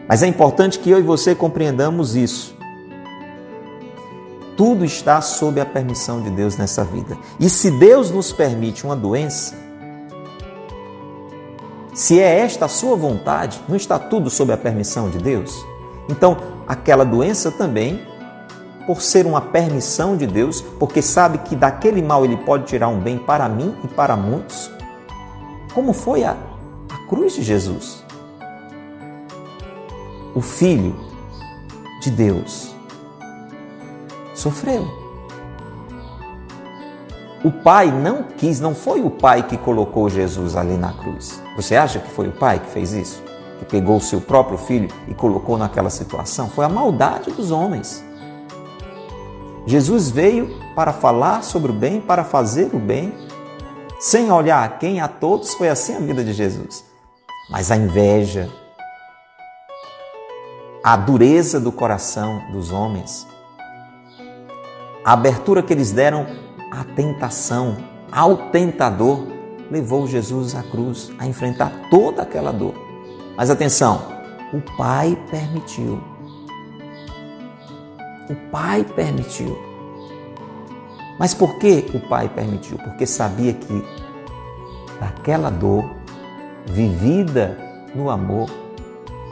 Mas 0.08 0.22
é 0.22 0.26
importante 0.26 0.78
que 0.78 0.90
eu 0.90 0.98
e 0.98 1.02
você 1.02 1.34
compreendamos 1.34 2.16
isso. 2.16 2.56
Tudo 4.56 4.84
está 4.84 5.20
sob 5.20 5.60
a 5.60 5.66
permissão 5.66 6.22
de 6.22 6.30
Deus 6.30 6.56
nessa 6.56 6.82
vida. 6.82 7.16
E 7.38 7.48
se 7.50 7.70
Deus 7.70 8.10
nos 8.10 8.32
permite 8.32 8.84
uma 8.84 8.96
doença, 8.96 9.54
se 12.00 12.18
é 12.18 12.40
esta 12.40 12.64
a 12.64 12.68
sua 12.68 12.96
vontade, 12.96 13.60
não 13.68 13.76
está 13.76 13.98
tudo 13.98 14.30
sob 14.30 14.50
a 14.50 14.56
permissão 14.56 15.10
de 15.10 15.18
Deus? 15.18 15.66
Então, 16.08 16.34
aquela 16.66 17.04
doença 17.04 17.50
também, 17.50 18.00
por 18.86 19.02
ser 19.02 19.26
uma 19.26 19.42
permissão 19.42 20.16
de 20.16 20.26
Deus, 20.26 20.62
porque 20.62 21.02
sabe 21.02 21.36
que 21.40 21.54
daquele 21.54 22.00
mal 22.00 22.24
ele 22.24 22.38
pode 22.38 22.64
tirar 22.64 22.88
um 22.88 22.98
bem 22.98 23.18
para 23.18 23.46
mim 23.50 23.76
e 23.84 23.88
para 23.88 24.16
muitos, 24.16 24.70
como 25.74 25.92
foi 25.92 26.24
a, 26.24 26.38
a 26.88 27.06
cruz 27.06 27.34
de 27.34 27.42
Jesus. 27.42 28.02
O 30.34 30.40
Filho 30.40 30.96
de 32.00 32.10
Deus 32.10 32.74
sofreu. 34.32 34.99
O 37.42 37.50
Pai 37.50 37.90
não 37.90 38.22
quis, 38.22 38.60
não 38.60 38.74
foi 38.74 39.00
o 39.00 39.08
Pai 39.08 39.42
que 39.42 39.56
colocou 39.56 40.10
Jesus 40.10 40.54
ali 40.54 40.76
na 40.76 40.92
cruz. 40.92 41.42
Você 41.56 41.74
acha 41.74 41.98
que 41.98 42.10
foi 42.10 42.28
o 42.28 42.32
Pai 42.32 42.58
que 42.58 42.70
fez 42.70 42.92
isso? 42.92 43.22
Que 43.58 43.64
pegou 43.64 43.96
o 43.96 44.00
seu 44.00 44.20
próprio 44.20 44.58
filho 44.58 44.90
e 45.08 45.14
colocou 45.14 45.56
naquela 45.56 45.88
situação? 45.88 46.50
Foi 46.50 46.66
a 46.66 46.68
maldade 46.68 47.30
dos 47.30 47.50
homens. 47.50 48.04
Jesus 49.66 50.10
veio 50.10 50.54
para 50.74 50.92
falar 50.92 51.42
sobre 51.42 51.70
o 51.70 51.74
bem, 51.74 51.98
para 51.98 52.24
fazer 52.24 52.74
o 52.74 52.78
bem, 52.78 53.14
sem 53.98 54.30
olhar 54.30 54.62
a 54.62 54.68
quem, 54.68 55.00
a 55.00 55.08
todos, 55.08 55.54
foi 55.54 55.70
assim 55.70 55.96
a 55.96 56.00
vida 56.00 56.22
de 56.22 56.34
Jesus. 56.34 56.84
Mas 57.48 57.70
a 57.70 57.76
inveja, 57.76 58.50
a 60.84 60.94
dureza 60.94 61.58
do 61.58 61.72
coração 61.72 62.42
dos 62.52 62.70
homens, 62.70 63.26
a 65.02 65.14
abertura 65.14 65.62
que 65.62 65.72
eles 65.72 65.90
deram 65.90 66.26
à 66.70 66.84
tentação, 66.84 67.76
ao 68.10 68.50
tentador, 68.50 69.26
levou 69.70 70.06
Jesus 70.06 70.54
à 70.54 70.62
cruz 70.62 71.10
a 71.18 71.26
enfrentar 71.26 71.72
toda 71.90 72.22
aquela 72.22 72.52
dor. 72.52 72.74
Mas 73.36 73.50
atenção, 73.50 74.02
o 74.52 74.60
Pai 74.76 75.18
permitiu. 75.30 76.00
O 78.28 78.34
Pai 78.50 78.84
permitiu. 78.84 79.58
Mas 81.18 81.34
por 81.34 81.58
que 81.58 81.90
o 81.94 82.00
Pai 82.08 82.28
permitiu? 82.28 82.78
Porque 82.78 83.06
sabia 83.06 83.52
que 83.52 83.84
daquela 84.98 85.50
dor 85.50 85.84
vivida 86.66 87.58
no 87.94 88.10
amor, 88.10 88.50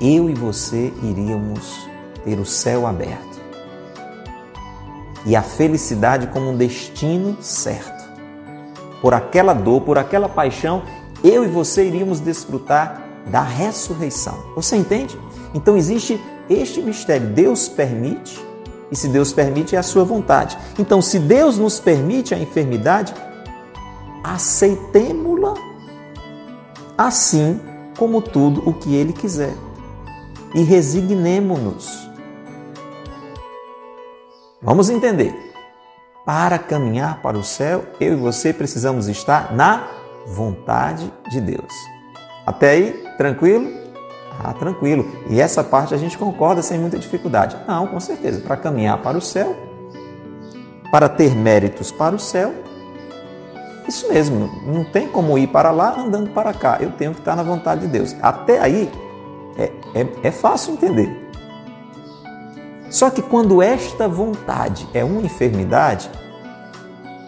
eu 0.00 0.28
e 0.28 0.35
você 0.35 0.92
iríamos 1.02 1.88
ter 2.25 2.38
o 2.38 2.45
céu 2.45 2.87
aberto 2.87 3.27
e 5.28 5.37
a 5.37 5.42
felicidade 5.42 6.28
como 6.28 6.50
um 6.50 6.56
destino 6.56 7.37
certo. 7.42 8.08
Por 9.02 9.12
aquela 9.12 9.52
dor, 9.52 9.82
por 9.82 9.99
aquela 9.99 10.26
paixão, 10.26 10.82
eu 11.23 11.44
e 11.44 11.49
você 11.49 11.87
iríamos 11.87 12.18
desfrutar 12.18 13.02
da 13.26 13.42
ressurreição. 13.42 14.35
Você 14.56 14.75
entende? 14.75 15.20
Então 15.52 15.76
existe 15.76 16.18
este 16.49 16.80
mistério. 16.80 17.28
Deus 17.28 17.68
permite, 17.68 18.42
e 18.90 18.97
se 18.97 19.06
Deus 19.08 19.30
permite, 19.30 19.76
é 19.76 19.78
a 19.78 19.82
sua 19.82 20.02
vontade. 20.02 20.56
Então, 20.78 21.02
se 21.02 21.18
Deus 21.18 21.58
nos 21.58 21.78
permite 21.78 22.35
a 22.35 22.38
enfermidade, 22.38 23.12
aceitemo-la 24.25 25.52
assim 26.97 27.61
como 27.99 28.23
tudo 28.23 28.66
o 28.66 28.73
que 28.73 28.94
Ele 28.94 29.12
quiser 29.12 29.54
e 30.54 30.62
resignemo-nos. 30.62 32.07
Vamos 34.60 34.90
entender. 34.90 35.32
Para 36.26 36.58
caminhar 36.58 37.22
para 37.22 37.38
o 37.38 37.44
céu, 37.44 37.84
eu 38.00 38.14
e 38.14 38.16
você 38.16 38.52
precisamos 38.52 39.06
estar 39.06 39.54
na 39.54 39.86
vontade 40.26 41.12
de 41.30 41.40
Deus. 41.40 41.72
Até 42.44 42.70
aí, 42.70 43.04
tranquilo? 43.16 43.70
Ah, 44.42 44.52
tranquilo. 44.52 45.06
E 45.30 45.40
essa 45.40 45.62
parte 45.62 45.94
a 45.94 45.96
gente 45.96 46.18
concorda 46.18 46.60
sem 46.60 46.78
muita 46.78 46.98
dificuldade. 46.98 47.56
Não, 47.68 47.86
com 47.86 48.00
certeza. 48.00 48.40
Para 48.40 48.56
caminhar 48.56 48.98
para 48.98 49.16
o 49.16 49.20
céu, 49.20 49.56
para 50.90 51.08
ter 51.08 51.36
méritos 51.36 51.92
para 51.92 52.16
o 52.16 52.18
céu, 52.18 52.52
isso 53.86 54.08
mesmo, 54.12 54.50
não 54.66 54.84
tem 54.84 55.08
como 55.08 55.38
ir 55.38 55.46
para 55.46 55.70
lá 55.70 55.98
andando 55.98 56.30
para 56.30 56.52
cá. 56.52 56.78
Eu 56.80 56.90
tenho 56.90 57.14
que 57.14 57.20
estar 57.20 57.36
na 57.36 57.44
vontade 57.44 57.82
de 57.82 57.86
Deus. 57.86 58.14
Até 58.20 58.58
aí, 58.58 58.90
é, 59.56 59.72
é, 59.94 60.06
é 60.24 60.30
fácil 60.32 60.74
entender. 60.74 61.27
Só 62.90 63.11
que 63.11 63.21
quando 63.21 63.62
esta 63.62 64.09
vontade 64.09 64.88
é 64.95 65.04
uma 65.04 65.21
enfermidade, 65.21 66.11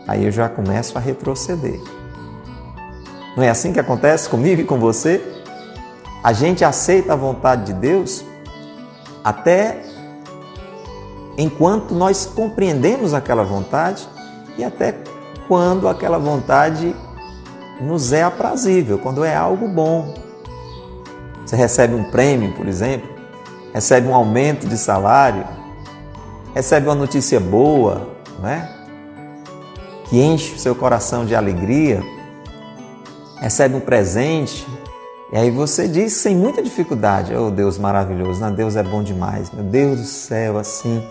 aí 0.08 0.24
eu 0.24 0.32
já 0.32 0.48
começo 0.48 0.96
a 0.96 1.00
retroceder. 1.00 1.80
Não 3.36 3.44
é 3.44 3.50
assim 3.50 3.72
que 3.72 3.80
acontece 3.80 4.28
comigo 4.28 4.60
e 4.60 4.64
com 4.64 4.78
você? 4.78 5.22
A 6.22 6.32
gente 6.32 6.64
aceita 6.64 7.12
a 7.12 7.16
vontade 7.16 7.66
de 7.66 7.72
Deus 7.74 8.24
até 9.22 9.82
enquanto 11.36 11.94
nós 11.94 12.26
compreendemos 12.26 13.14
aquela 13.14 13.44
vontade 13.44 14.06
e 14.58 14.64
até 14.64 14.94
quando 15.46 15.88
aquela 15.88 16.18
vontade 16.18 16.94
nos 17.80 18.12
é 18.12 18.22
aprazível, 18.22 18.98
quando 18.98 19.24
é 19.24 19.34
algo 19.34 19.66
bom, 19.68 20.14
você 21.44 21.56
recebe 21.56 21.94
um 21.94 22.04
prêmio, 22.04 22.52
por 22.52 22.68
exemplo, 22.68 23.08
recebe 23.72 24.06
um 24.06 24.14
aumento 24.14 24.68
de 24.68 24.76
salário, 24.76 25.44
recebe 26.54 26.86
uma 26.86 26.94
notícia 26.94 27.38
boa, 27.38 28.08
né? 28.40 28.76
que 30.10 30.20
enche 30.20 30.54
o 30.56 30.58
seu 30.58 30.74
coração 30.74 31.24
de 31.24 31.36
alegria, 31.36 32.02
recebe 33.40 33.76
um 33.76 33.80
presente, 33.80 34.66
e 35.32 35.36
aí 35.36 35.50
você 35.50 35.86
diz 35.86 36.14
sem 36.14 36.34
muita 36.34 36.60
dificuldade: 36.60 37.34
Oh 37.34 37.50
Deus 37.50 37.78
maravilhoso, 37.78 38.40
né? 38.40 38.50
Deus 38.50 38.74
é 38.74 38.82
bom 38.82 39.02
demais, 39.02 39.50
meu 39.52 39.62
Deus 39.62 40.00
do 40.00 40.06
céu, 40.06 40.58
assim. 40.58 41.02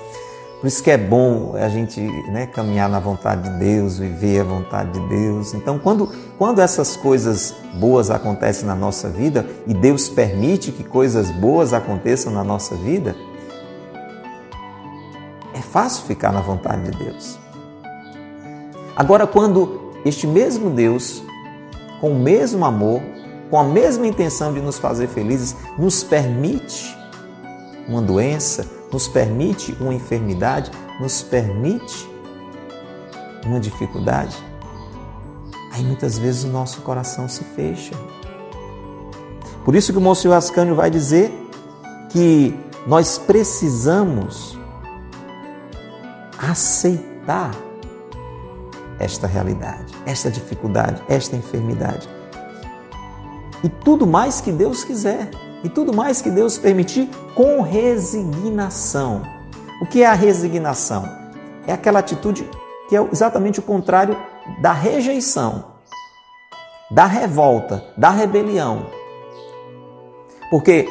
Por 0.59 0.67
isso 0.67 0.83
que 0.83 0.91
é 0.91 0.97
bom 0.97 1.55
a 1.55 1.69
gente 1.69 2.01
né, 2.29 2.45
caminhar 2.45 2.89
na 2.89 2.99
vontade 2.99 3.43
de 3.43 3.59
Deus, 3.59 3.97
viver 3.97 4.41
a 4.41 4.43
vontade 4.43 4.91
de 4.91 5.07
Deus. 5.07 5.53
Então, 5.53 5.79
quando, 5.79 6.11
quando 6.37 6.59
essas 6.59 6.97
coisas 6.97 7.55
boas 7.75 8.11
acontecem 8.11 8.67
na 8.67 8.75
nossa 8.75 9.07
vida 9.07 9.45
e 9.65 9.73
Deus 9.73 10.09
permite 10.09 10.73
que 10.73 10.83
coisas 10.83 11.31
boas 11.31 11.71
aconteçam 11.71 12.33
na 12.33 12.43
nossa 12.43 12.75
vida, 12.75 13.15
fácil 15.71 16.05
ficar 16.05 16.31
na 16.31 16.41
vontade 16.41 16.91
de 16.91 16.97
Deus. 16.97 17.37
Agora, 18.95 19.25
quando 19.25 19.93
este 20.03 20.27
mesmo 20.27 20.69
Deus, 20.69 21.23
com 22.01 22.11
o 22.11 22.19
mesmo 22.19 22.65
amor, 22.65 23.01
com 23.49 23.57
a 23.57 23.63
mesma 23.63 24.05
intenção 24.05 24.53
de 24.53 24.61
nos 24.61 24.77
fazer 24.77 25.07
felizes, 25.07 25.55
nos 25.77 26.03
permite 26.03 26.97
uma 27.87 28.01
doença, 28.01 28.65
nos 28.91 29.07
permite 29.07 29.75
uma 29.79 29.93
enfermidade, 29.93 30.71
nos 30.99 31.21
permite 31.21 32.09
uma 33.45 33.59
dificuldade, 33.59 34.35
aí 35.71 35.83
muitas 35.83 36.19
vezes 36.19 36.43
o 36.43 36.49
nosso 36.49 36.81
coração 36.81 37.29
se 37.29 37.43
fecha. 37.43 37.93
Por 39.63 39.75
isso 39.75 39.93
que 39.93 39.97
o 39.97 40.01
Monsenhor 40.01 40.35
Ascânio 40.35 40.75
vai 40.75 40.89
dizer 40.89 41.31
que 42.09 42.53
nós 42.85 43.17
precisamos 43.17 44.58
aceitar 46.39 47.51
esta 48.97 49.27
realidade, 49.27 49.93
esta 50.05 50.31
dificuldade, 50.31 51.01
esta 51.07 51.35
enfermidade. 51.35 52.09
E 53.63 53.69
tudo 53.69 54.07
mais 54.07 54.39
que 54.39 54.51
Deus 54.51 54.83
quiser 54.83 55.29
e 55.63 55.69
tudo 55.69 55.93
mais 55.93 56.21
que 56.21 56.29
Deus 56.29 56.57
permitir 56.57 57.09
com 57.35 57.61
resignação. 57.61 59.21
O 59.81 59.85
que 59.85 60.03
é 60.03 60.05
a 60.05 60.13
resignação? 60.13 61.09
É 61.67 61.73
aquela 61.73 61.99
atitude 61.99 62.49
que 62.87 62.95
é 62.95 63.07
exatamente 63.11 63.59
o 63.59 63.63
contrário 63.63 64.17
da 64.61 64.73
rejeição, 64.73 65.65
da 66.89 67.05
revolta, 67.05 67.83
da 67.97 68.09
rebelião. 68.09 68.87
Porque 70.49 70.87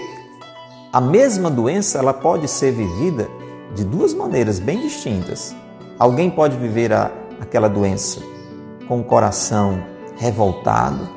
a 0.93 1.01
mesma 1.01 1.51
doença 1.51 1.99
ela 1.99 2.15
pode 2.15 2.47
ser 2.49 2.73
vivida 2.73 3.29
de 3.75 3.85
duas 3.85 4.15
maneiras 4.15 4.59
bem 4.59 4.81
distintas. 4.81 5.55
Alguém 5.99 6.31
pode 6.31 6.57
viver 6.57 6.93
a, 6.93 7.11
aquela 7.41 7.69
doença 7.69 8.21
com 8.87 9.01
o 9.01 9.05
coração 9.05 9.83
revoltado, 10.17 11.09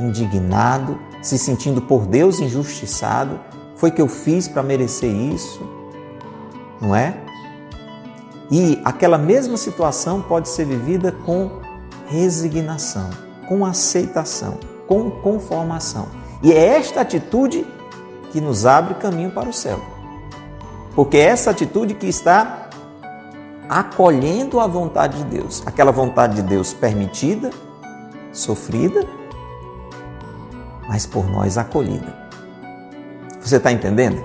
indignado, 0.00 0.98
se 1.22 1.38
sentindo 1.38 1.82
por 1.82 2.06
Deus 2.06 2.40
injustiçado. 2.40 3.38
Foi 3.76 3.90
que 3.90 4.00
eu 4.00 4.08
fiz 4.08 4.46
para 4.46 4.62
merecer 4.62 5.10
isso? 5.10 5.60
Não 6.80 6.94
é? 6.94 7.16
E 8.50 8.80
aquela 8.84 9.16
mesma 9.16 9.56
situação 9.56 10.20
pode 10.20 10.48
ser 10.48 10.66
vivida 10.66 11.12
com 11.12 11.60
resignação, 12.08 13.08
com 13.48 13.64
aceitação, 13.64 14.58
com 14.88 15.10
conformação. 15.10 16.08
E 16.42 16.52
é 16.52 16.78
esta 16.78 17.00
atitude 17.02 17.64
que 18.32 18.40
nos 18.40 18.66
abre 18.66 18.94
caminho 18.94 19.30
para 19.30 19.48
o 19.48 19.52
céu. 19.52 19.80
Porque 20.94 21.16
é 21.16 21.24
essa 21.24 21.50
atitude 21.50 21.94
que 21.94 22.06
está 22.06 22.68
acolhendo 23.68 24.58
a 24.58 24.66
vontade 24.66 25.18
de 25.18 25.24
Deus, 25.24 25.62
aquela 25.64 25.92
vontade 25.92 26.36
de 26.36 26.42
Deus 26.42 26.72
permitida, 26.72 27.50
sofrida 28.32 29.20
mas 30.90 31.06
por 31.06 31.30
nós 31.30 31.56
acolhida. 31.56 32.12
Você 33.40 33.58
está 33.58 33.70
entendendo? 33.70 34.20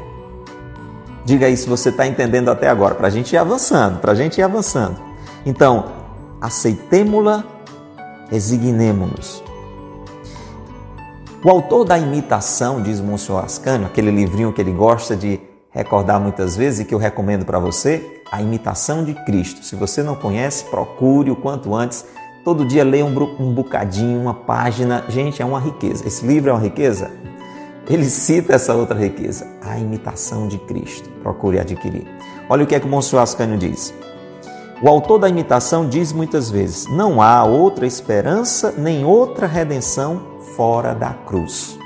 Diga 1.23 1.45
aí 1.45 1.55
se 1.55 1.69
você 1.69 1.89
está 1.89 2.07
entendendo 2.07 2.49
até 2.49 2.67
agora, 2.67 2.95
para 2.95 3.05
a 3.05 3.11
gente 3.11 3.33
ir 3.33 3.37
avançando, 3.37 3.99
para 3.99 4.13
a 4.13 4.15
gente 4.15 4.39
ir 4.39 4.41
avançando. 4.41 4.99
Então, 5.45 5.91
aceitemo-la, 6.41 7.43
resignemo-nos. 8.31 9.43
O 11.43 11.49
autor 11.51 11.85
da 11.85 11.99
imitação, 11.99 12.81
diz 12.81 12.99
Monsenhor 12.99 13.45
Ascânio, 13.45 13.85
aquele 13.85 14.09
livrinho 14.09 14.51
que 14.51 14.59
ele 14.59 14.71
gosta 14.71 15.15
de 15.15 15.39
recordar 15.75 16.21
muitas 16.21 16.55
vezes 16.55 16.79
e 16.79 16.85
que 16.85 16.95
eu 16.95 16.97
recomendo 16.97 17.45
para 17.45 17.59
você, 17.59 18.21
A 18.31 18.41
Imitação 18.41 19.03
de 19.03 19.13
Cristo. 19.25 19.63
Se 19.63 19.75
você 19.75 20.01
não 20.01 20.15
conhece, 20.15 20.63
procure 20.65 21.29
o 21.29 21.35
quanto 21.35 21.75
antes. 21.75 22.05
Todo 22.45 22.65
dia 22.65 22.83
leia 22.83 23.05
um 23.05 23.53
bocadinho, 23.53 24.21
uma 24.21 24.33
página. 24.33 25.03
Gente, 25.09 25.41
é 25.41 25.45
uma 25.45 25.59
riqueza. 25.59 26.07
Esse 26.07 26.25
livro 26.25 26.49
é 26.49 26.53
uma 26.53 26.61
riqueza? 26.61 27.11
Ele 27.89 28.05
cita 28.05 28.53
essa 28.53 28.73
outra 28.73 28.97
riqueza, 28.97 29.45
a 29.61 29.77
imitação 29.77 30.47
de 30.47 30.57
Cristo. 30.59 31.09
Procure 31.21 31.59
adquirir. 31.59 32.07
Olha 32.49 32.63
o 32.63 32.67
que 32.67 32.73
é 32.73 32.79
que 32.79 32.87
o 32.87 32.89
Monsenhor 32.89 33.21
Ascânio 33.21 33.57
diz. 33.57 33.93
O 34.81 34.87
autor 34.87 35.19
da 35.19 35.29
imitação 35.29 35.87
diz 35.87 36.13
muitas 36.13 36.49
vezes: 36.49 36.87
não 36.87 37.21
há 37.21 37.43
outra 37.43 37.85
esperança 37.85 38.73
nem 38.77 39.03
outra 39.03 39.45
redenção 39.45 40.21
fora 40.55 40.93
da 40.95 41.11
cruz. 41.13 41.77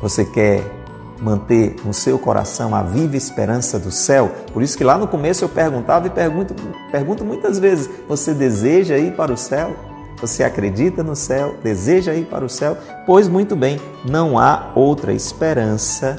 Você 0.00 0.24
quer 0.24 0.77
manter 1.20 1.76
no 1.84 1.92
seu 1.92 2.18
coração 2.18 2.74
a 2.74 2.82
viva 2.82 3.16
esperança 3.16 3.78
do 3.78 3.90
céu. 3.90 4.32
Por 4.52 4.62
isso 4.62 4.76
que 4.76 4.84
lá 4.84 4.96
no 4.96 5.08
começo 5.08 5.44
eu 5.44 5.48
perguntava 5.48 6.06
e 6.06 6.10
pergunto, 6.10 6.54
pergunto 6.90 7.24
muitas 7.24 7.58
vezes: 7.58 7.88
você 8.08 8.32
deseja 8.32 8.98
ir 8.98 9.14
para 9.14 9.32
o 9.32 9.36
céu? 9.36 9.74
Você 10.20 10.42
acredita 10.42 11.02
no 11.02 11.14
céu? 11.14 11.56
Deseja 11.62 12.14
ir 12.14 12.26
para 12.26 12.44
o 12.44 12.48
céu? 12.48 12.76
Pois 13.06 13.28
muito 13.28 13.54
bem, 13.54 13.80
não 14.04 14.38
há 14.38 14.72
outra 14.74 15.12
esperança 15.12 16.16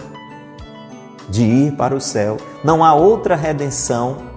de 1.29 1.43
ir 1.43 1.73
para 1.73 1.93
o 1.93 2.01
céu, 2.01 2.37
não 2.63 2.83
há 2.83 2.93
outra 2.93 3.35
redenção 3.35 4.29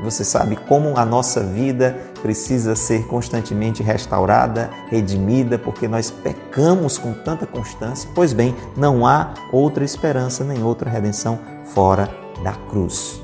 você 0.00 0.24
sabe 0.24 0.56
como 0.56 0.96
a 0.96 1.04
nossa 1.04 1.40
vida 1.40 1.98
precisa 2.16 2.74
ser 2.74 3.06
constantemente 3.06 3.82
restaurada, 3.82 4.70
redimida, 4.88 5.58
porque 5.58 5.86
nós 5.86 6.10
pecamos 6.10 6.98
com 6.98 7.12
tanta 7.12 7.46
constância. 7.46 8.08
Pois 8.14 8.32
bem, 8.32 8.54
não 8.76 9.06
há 9.06 9.34
outra 9.52 9.84
esperança 9.84 10.42
nem 10.42 10.62
outra 10.62 10.90
redenção 10.90 11.38
fora 11.64 12.08
da 12.42 12.52
cruz. 12.52 13.20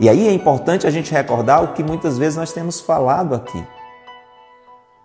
E 0.00 0.08
aí 0.08 0.28
é 0.28 0.32
importante 0.32 0.86
a 0.86 0.90
gente 0.90 1.12
recordar 1.12 1.62
o 1.62 1.72
que 1.72 1.82
muitas 1.82 2.16
vezes 2.16 2.36
nós 2.36 2.52
temos 2.52 2.80
falado 2.80 3.34
aqui. 3.34 3.64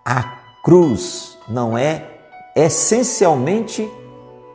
A 0.06 0.38
cruz 0.63 1.38
não 1.48 1.78
é 1.78 2.10
essencialmente 2.56 3.89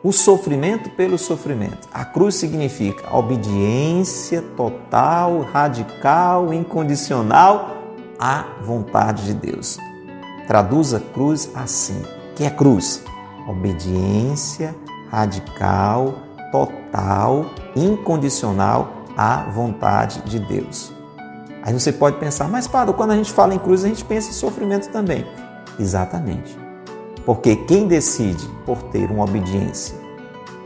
o 0.03 0.11
sofrimento 0.11 0.89
pelo 0.91 1.17
sofrimento. 1.17 1.87
A 1.93 2.05
cruz 2.05 2.35
significa 2.35 3.15
obediência 3.15 4.41
total, 4.55 5.41
radical, 5.41 6.53
incondicional 6.53 7.77
à 8.19 8.45
vontade 8.61 9.25
de 9.25 9.33
Deus. 9.33 9.77
Traduza 10.47 11.01
cruz 11.13 11.49
assim: 11.53 12.01
que 12.35 12.43
é 12.43 12.49
cruz? 12.49 13.03
Obediência 13.47 14.75
radical, 15.11 16.15
total, 16.51 17.45
incondicional 17.75 18.93
à 19.17 19.43
vontade 19.43 20.21
de 20.21 20.39
Deus. 20.39 20.93
Aí 21.63 21.73
você 21.73 21.91
pode 21.91 22.17
pensar, 22.17 22.47
mas 22.47 22.67
Padre, 22.67 22.93
quando 22.93 23.11
a 23.11 23.15
gente 23.15 23.31
fala 23.31 23.53
em 23.53 23.59
cruz, 23.59 23.83
a 23.83 23.87
gente 23.87 24.05
pensa 24.05 24.29
em 24.29 24.33
sofrimento 24.33 24.89
também. 24.89 25.25
Exatamente. 25.77 26.68
Porque 27.29 27.55
quem 27.55 27.87
decide 27.87 28.49
por 28.65 28.81
ter 28.81 29.11
uma 29.11 29.23
obediência 29.23 29.95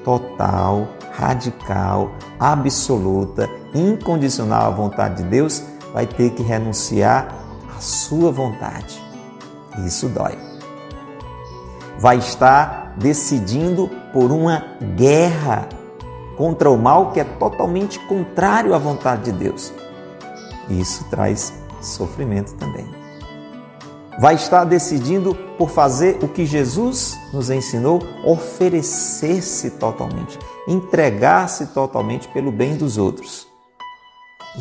total, 0.01 0.87
radical, 1.11 2.09
absoluta, 2.39 3.49
incondicional 3.75 4.67
à 4.67 4.69
vontade 4.69 5.23
de 5.23 5.29
Deus, 5.29 5.61
vai 5.93 6.07
ter 6.07 6.29
que 6.29 6.41
renunciar 6.41 7.35
à 7.75 7.81
sua 7.81 8.31
vontade. 8.31 8.97
Isso 9.85 10.07
dói. 10.07 10.37
Vai 11.99 12.19
estar 12.19 12.93
decidindo 12.95 13.89
por 14.13 14.31
uma 14.31 14.63
guerra 14.95 15.67
contra 16.37 16.71
o 16.71 16.77
mal 16.77 17.11
que 17.11 17.19
é 17.19 17.25
totalmente 17.25 17.99
contrário 18.07 18.73
à 18.73 18.77
vontade 18.77 19.33
de 19.33 19.33
Deus. 19.33 19.73
Isso 20.69 21.03
traz 21.09 21.51
sofrimento 21.81 22.53
também 22.53 23.02
vai 24.19 24.35
estar 24.35 24.63
decidindo 24.63 25.35
por 25.57 25.69
fazer 25.69 26.19
o 26.21 26.27
que 26.27 26.45
Jesus 26.45 27.17
nos 27.33 27.49
ensinou, 27.49 28.01
oferecer-se 28.25 29.71
totalmente, 29.71 30.37
entregar-se 30.67 31.67
totalmente 31.67 32.27
pelo 32.29 32.51
bem 32.51 32.75
dos 32.75 32.97
outros. 32.97 33.47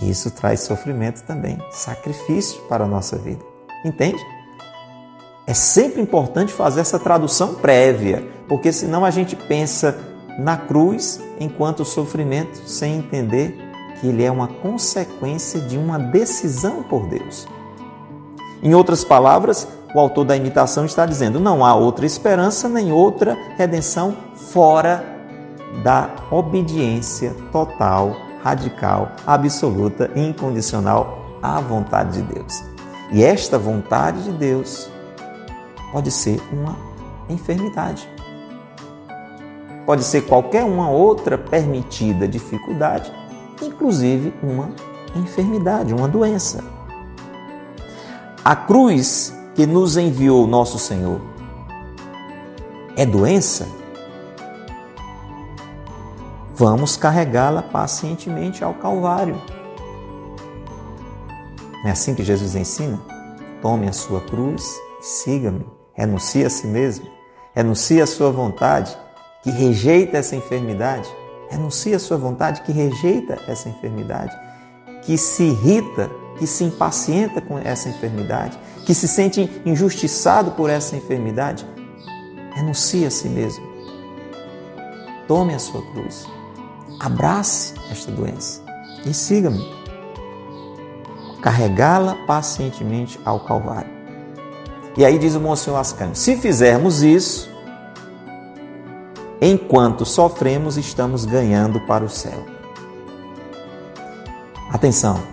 E 0.01 0.09
isso 0.09 0.31
traz 0.31 0.61
sofrimento 0.61 1.23
também, 1.25 1.59
sacrifício 1.71 2.62
para 2.62 2.85
a 2.85 2.88
nossa 2.88 3.19
vida. 3.19 3.45
Entende? 3.85 4.25
É 5.47 5.55
sempre 5.55 6.01
importante 6.01 6.53
fazer 6.53 6.81
essa 6.81 6.99
tradução 6.99 7.55
prévia, 7.55 8.27
porque 8.49 8.73
senão 8.73 9.05
a 9.05 9.11
gente 9.11 9.35
pensa 9.35 9.99
na 10.38 10.57
cruz 10.57 11.21
enquanto 11.38 11.85
sofrimento 11.85 12.57
sem 12.67 12.99
entender 12.99 13.55
que 14.01 14.07
ele 14.07 14.25
é 14.25 14.31
uma 14.31 14.49
consequência 14.49 15.61
de 15.61 15.77
uma 15.77 15.99
decisão 15.99 16.83
por 16.83 17.07
Deus. 17.09 17.47
Em 18.62 18.75
outras 18.75 19.03
palavras, 19.03 19.66
o 19.92 19.98
autor 19.98 20.25
da 20.25 20.37
imitação 20.37 20.85
está 20.85 21.05
dizendo: 21.05 21.40
não 21.40 21.64
há 21.64 21.75
outra 21.75 22.07
esperança 22.07 22.68
nem 22.68 22.92
outra 22.92 23.37
redenção 23.57 24.16
fora 24.37 25.05
da 25.83 26.11
obediência 26.31 27.35
total, 27.51 28.16
radical, 28.42 29.12
absoluta 29.27 30.11
e 30.14 30.20
incondicional 30.20 31.38
à 31.42 31.61
vontade 31.61 32.22
de 32.22 32.35
Deus. 32.35 32.62
E 33.11 33.25
esta 33.25 33.59
vontade 33.59 34.22
de 34.22 34.33
Deus 34.33 34.88
pode 35.90 36.11
ser 36.11 36.40
uma 36.53 36.77
enfermidade. 37.29 38.09
Pode 39.85 40.05
ser 40.05 40.22
qualquer 40.22 40.64
uma 40.64 40.88
outra 40.88 41.37
permitida 41.37 42.29
dificuldade, 42.29 43.12
inclusive 43.61 44.33
uma 44.42 44.70
enfermidade, 45.16 45.92
uma 45.92 46.07
doença. 46.07 46.62
A 48.44 48.57
cruz 48.57 49.33
que 49.55 49.64
nos 49.66 49.96
enviou 49.96 50.48
nosso 50.48 50.76
Senhor 50.76 51.20
é 52.96 53.07
doença? 53.07 53.68
Vamos 56.52 56.96
carregá-la 56.96 57.62
pacientemente 57.62 58.64
ao 58.64 58.74
Calvário. 58.74 59.40
Não 61.85 61.88
é 61.88 61.92
assim 61.92 62.16
que 62.16 62.24
Jesus 62.24 62.57
ensina? 62.57 63.00
Tome 63.61 63.87
a 63.87 63.92
sua 63.92 64.20
cruz 64.22 64.76
e 65.00 65.05
siga-me. 65.05 65.64
Renuncie 65.92 66.44
a 66.44 66.50
si 66.50 66.66
mesmo. 66.66 67.07
Renuncie 67.55 68.00
a 68.00 68.09
sua 68.09 68.33
vontade 68.33 68.98
que 69.44 69.52
rejeita 69.52 70.18
essa 70.18 70.35
enfermidade. 70.35 71.09
Renuncie 71.48 71.94
a 71.94 71.98
sua 72.00 72.16
vontade 72.16 72.62
que 72.62 72.72
rejeita 72.72 73.38
essa 73.46 73.68
enfermidade, 73.68 74.37
que 75.02 75.16
se 75.16 75.44
irrita 75.44 76.11
que 76.42 76.46
se 76.48 76.64
impacienta 76.64 77.40
com 77.40 77.57
essa 77.57 77.88
enfermidade, 77.88 78.59
que 78.85 78.92
se 78.92 79.07
sente 79.07 79.48
injustiçado 79.64 80.50
por 80.50 80.68
essa 80.68 80.96
enfermidade, 80.96 81.64
renuncie 82.52 83.07
a 83.07 83.11
si 83.12 83.28
mesmo. 83.28 83.64
Tome 85.28 85.55
a 85.55 85.61
sua 85.61 85.81
cruz. 85.92 86.26
Abrace 86.98 87.74
esta 87.92 88.11
doença 88.11 88.61
e 89.07 89.14
siga-me. 89.14 89.64
Carregá-la 91.40 92.16
pacientemente 92.26 93.20
ao 93.24 93.38
Calvário. 93.44 93.92
E 94.96 95.05
aí 95.05 95.20
diz 95.20 95.37
o 95.37 95.40
Monsenhor 95.40 95.78
Ascânio: 95.78 96.16
se 96.16 96.37
fizermos 96.37 97.05
isso, 97.05 97.48
enquanto 99.40 100.05
sofremos, 100.05 100.76
estamos 100.76 101.24
ganhando 101.24 101.78
para 101.87 102.02
o 102.02 102.09
céu. 102.09 102.44
Atenção, 104.72 105.32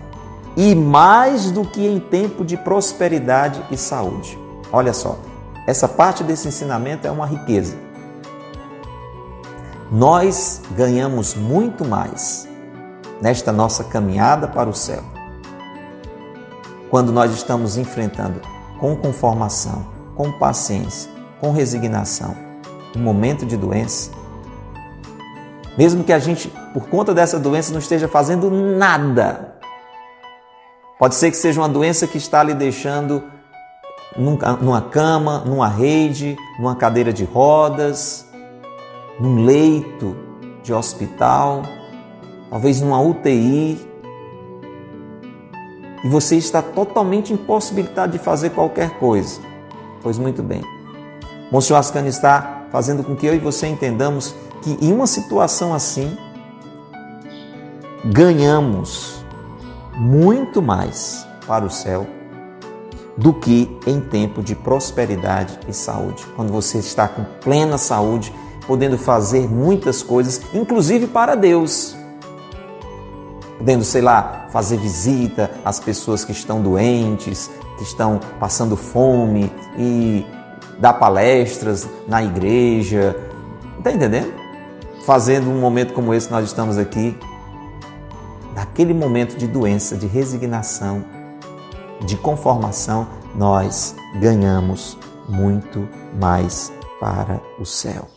e 0.56 0.74
mais 0.74 1.50
do 1.50 1.64
que 1.64 1.86
em 1.86 2.00
tempo 2.00 2.44
de 2.44 2.56
prosperidade 2.56 3.62
e 3.70 3.76
saúde. 3.76 4.38
Olha 4.72 4.92
só, 4.92 5.18
essa 5.66 5.88
parte 5.88 6.24
desse 6.24 6.48
ensinamento 6.48 7.06
é 7.06 7.10
uma 7.10 7.26
riqueza. 7.26 7.76
Nós 9.90 10.62
ganhamos 10.76 11.34
muito 11.34 11.84
mais 11.84 12.48
nesta 13.20 13.52
nossa 13.52 13.84
caminhada 13.84 14.48
para 14.48 14.68
o 14.68 14.74
céu. 14.74 15.02
Quando 16.88 17.12
nós 17.12 17.32
estamos 17.32 17.76
enfrentando 17.76 18.40
com 18.78 18.96
conformação, 18.96 19.86
com 20.16 20.32
paciência, 20.32 21.10
com 21.40 21.52
resignação, 21.52 22.34
um 22.96 23.00
momento 23.00 23.46
de 23.46 23.56
doença, 23.56 24.10
mesmo 25.78 26.02
que 26.02 26.12
a 26.12 26.18
gente, 26.18 26.52
por 26.72 26.88
conta 26.88 27.14
dessa 27.14 27.38
doença, 27.38 27.72
não 27.72 27.78
esteja 27.78 28.08
fazendo 28.08 28.50
nada 28.50 29.59
Pode 31.00 31.14
ser 31.14 31.30
que 31.30 31.36
seja 31.38 31.62
uma 31.62 31.68
doença 31.68 32.06
que 32.06 32.18
está 32.18 32.42
lhe 32.42 32.52
deixando 32.52 33.24
numa 34.14 34.82
cama, 34.82 35.38
numa 35.46 35.66
rede, 35.66 36.36
numa 36.58 36.76
cadeira 36.76 37.10
de 37.10 37.24
rodas, 37.24 38.28
num 39.18 39.42
leito 39.46 40.14
de 40.62 40.74
hospital, 40.74 41.62
talvez 42.50 42.82
numa 42.82 43.00
UTI. 43.00 43.80
E 46.04 46.08
você 46.10 46.36
está 46.36 46.60
totalmente 46.60 47.32
impossibilitado 47.32 48.12
de 48.12 48.18
fazer 48.18 48.50
qualquer 48.50 48.98
coisa. 48.98 49.40
Pois 50.02 50.18
muito 50.18 50.42
bem. 50.42 50.60
Monsenhor 51.50 51.80
Ascani 51.80 52.10
está 52.10 52.66
fazendo 52.70 53.02
com 53.02 53.16
que 53.16 53.26
eu 53.26 53.34
e 53.34 53.38
você 53.38 53.66
entendamos 53.66 54.34
que 54.60 54.76
em 54.82 54.92
uma 54.92 55.06
situação 55.06 55.72
assim, 55.72 56.14
ganhamos 58.04 59.19
muito 60.00 60.62
mais 60.62 61.26
para 61.46 61.62
o 61.62 61.70
céu 61.70 62.06
do 63.18 63.34
que 63.34 63.78
em 63.86 64.00
tempo 64.00 64.42
de 64.42 64.54
prosperidade 64.54 65.60
e 65.68 65.74
saúde. 65.74 66.24
Quando 66.34 66.50
você 66.50 66.78
está 66.78 67.06
com 67.06 67.22
plena 67.42 67.76
saúde, 67.76 68.32
podendo 68.66 68.96
fazer 68.96 69.46
muitas 69.46 70.02
coisas, 70.02 70.40
inclusive 70.54 71.06
para 71.06 71.34
Deus. 71.34 71.94
Podendo, 73.58 73.84
sei 73.84 74.00
lá, 74.00 74.46
fazer 74.50 74.78
visita 74.78 75.50
às 75.62 75.78
pessoas 75.78 76.24
que 76.24 76.32
estão 76.32 76.62
doentes, 76.62 77.50
que 77.76 77.82
estão 77.82 78.18
passando 78.38 78.78
fome 78.78 79.52
e 79.76 80.24
dar 80.78 80.94
palestras 80.94 81.86
na 82.08 82.24
igreja. 82.24 83.14
Está 83.76 83.92
entendendo? 83.92 84.32
Fazendo 85.04 85.50
um 85.50 85.60
momento 85.60 85.92
como 85.92 86.14
esse 86.14 86.30
nós 86.30 86.46
estamos 86.46 86.78
aqui, 86.78 87.18
naquele 88.54 88.94
momento 88.94 89.36
de 89.36 89.46
doença, 89.46 89.96
de 89.96 90.06
resignação, 90.06 91.04
de 92.04 92.16
conformação, 92.16 93.06
nós 93.34 93.94
ganhamos 94.20 94.98
muito 95.28 95.88
mais 96.18 96.72
para 97.00 97.40
o 97.58 97.64
céu. 97.64 98.08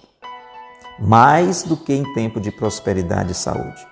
Mais 0.99 1.63
do 1.63 1.75
que 1.75 1.93
em 1.93 2.13
tempo 2.13 2.39
de 2.39 2.51
prosperidade 2.51 3.31
e 3.31 3.35
saúde. 3.35 3.87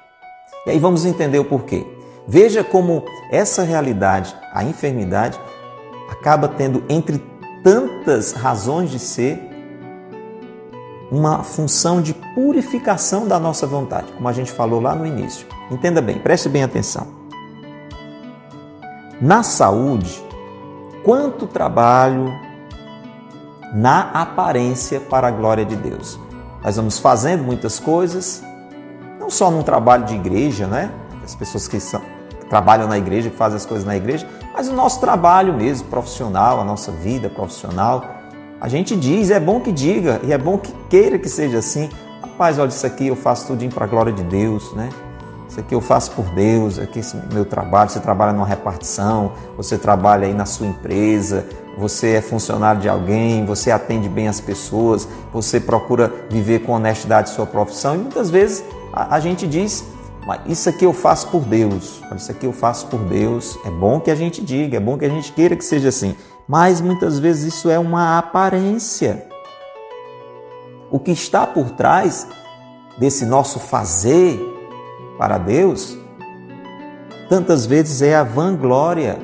E 0.66 0.72
aí 0.72 0.80
vamos 0.80 1.06
entender 1.06 1.40
o 1.40 1.46
porquê. 1.46 1.86
Veja 2.28 2.64
como 2.64 3.04
essa 3.32 3.64
realidade, 3.64 4.36
a 4.54 4.64
enfermidade, 4.64 5.40
acaba 6.10 6.48
tendo, 6.48 6.84
entre 6.88 7.24
tantas 7.64 8.34
razões 8.34 8.90
de 8.90 9.00
ser, 9.00 9.51
uma 11.12 11.44
função 11.44 12.02
de 12.02 12.14
purificação 12.14 13.28
da 13.28 13.38
nossa 13.38 13.68
vontade, 13.68 14.12
como 14.14 14.28
a 14.30 14.34
gente 14.34 14.52
falou 14.52 14.80
lá 14.80 14.96
no 14.96 15.06
início. 15.06 15.46
Entenda 15.70 16.02
bem, 16.02 16.18
preste 16.18 16.48
bem 16.48 16.64
atenção. 16.64 17.06
Na 19.20 19.44
saúde, 19.44 20.24
quanto 21.04 21.46
trabalho 21.46 22.32
na 23.74 24.12
aparência 24.12 25.00
para 25.00 25.28
a 25.28 25.32
glória 25.32 25.66
de 25.66 25.76
Deus. 25.76 26.20
Nós 26.64 26.76
vamos 26.76 27.00
fazendo 27.00 27.44
muitas 27.44 27.80
coisas, 27.80 28.44
não 29.20 29.30
só 29.30 29.50
num 29.50 29.64
trabalho 29.64 30.06
de 30.06 30.16
igreja, 30.16 30.68
né? 30.68 30.92
As 31.24 31.34
pessoas 31.36 31.68
que 31.68 31.80
são, 31.80 32.02
trabalham 32.50 32.88
na 32.88 32.98
igreja, 32.98 33.30
que 33.30 33.38
fazem 33.38 33.58
as 33.58 33.66
coisas 33.66 33.86
na 33.86 33.96
igreja, 33.96 34.28
mas 34.54 34.68
o 34.68 34.74
nosso 34.74 35.00
trabalho 35.00 35.54
mesmo, 35.54 35.88
profissional, 35.88 36.60
a 36.60 36.64
nossa 36.64 36.92
vida 36.92 37.30
profissional. 37.30 38.21
A 38.62 38.68
gente 38.68 38.96
diz, 38.96 39.32
é 39.32 39.40
bom 39.40 39.60
que 39.60 39.72
diga, 39.72 40.22
e 40.24 40.32
é 40.32 40.38
bom 40.38 40.56
que 40.56 40.72
queira 40.88 41.18
que 41.18 41.28
seja 41.28 41.58
assim. 41.58 41.90
Rapaz, 42.22 42.60
olha, 42.60 42.70
isso 42.70 42.86
aqui 42.86 43.08
eu 43.08 43.16
faço 43.16 43.48
tudo 43.48 43.68
para 43.74 43.86
a 43.86 43.88
glória 43.88 44.14
de 44.14 44.22
Deus, 44.24 44.72
né? 44.74 44.90
Isso 45.50 45.60
aqui 45.60 45.74
eu 45.74 45.82
faço 45.82 46.12
por 46.12 46.26
Deus, 46.26 46.78
aqui 46.78 47.00
esse 47.00 47.18
meu 47.34 47.44
trabalho. 47.44 47.90
Você 47.90 48.00
trabalha 48.00 48.32
numa 48.34 48.46
repartição, 48.46 49.32
você 49.58 49.80
trabalha 49.80 50.28
aí 50.28 50.34
na 50.34 50.46
sua 50.46 50.68
empresa, 50.68 51.44
você 51.76 52.12
é 52.12 52.22
funcionário 52.22 52.80
de 52.80 52.88
alguém, 52.88 53.44
você 53.46 53.72
atende 53.72 54.08
bem 54.08 54.28
as 54.28 54.40
pessoas, 54.40 55.08
você 55.34 55.60
procura 55.60 56.14
viver 56.30 56.60
com 56.60 56.74
honestidade 56.74 57.32
sua 57.32 57.48
profissão. 57.48 57.96
E 57.96 57.98
muitas 57.98 58.30
vezes 58.30 58.64
a, 58.94 59.16
a 59.16 59.20
gente 59.20 59.48
diz, 59.48 59.84
mas 60.28 60.40
isso 60.46 60.70
aqui 60.70 60.86
eu 60.86 60.94
faço 60.94 61.30
por 61.30 61.42
Deus, 61.42 62.00
isso 62.16 62.30
aqui 62.30 62.46
eu 62.46 62.54
faço 62.54 62.86
por 62.86 63.00
Deus. 63.00 63.58
É 63.66 63.72
bom 63.72 64.00
que 64.00 64.12
a 64.12 64.16
gente 64.16 64.40
diga, 64.40 64.78
é 64.78 64.80
bom 64.80 65.00
que 65.00 65.06
a 65.06 65.10
gente 65.10 65.32
queira 65.34 65.56
que 65.56 65.66
seja 65.66 65.90
assim. 65.90 66.16
Mas 66.52 66.82
muitas 66.82 67.18
vezes 67.18 67.54
isso 67.54 67.70
é 67.70 67.80
uma 67.80 68.18
aparência. 68.18 69.26
O 70.92 71.00
que 71.00 71.12
está 71.12 71.48
por 71.48 71.70
trás 71.70 72.28
desse 72.98 73.26
nosso 73.26 73.58
fazer 73.58 74.38
para 75.18 75.38
Deus, 75.38 75.98
tantas 77.30 77.66
vezes 77.66 78.02
é 78.02 78.18
a 78.18 78.24
vanglória. 78.24 79.18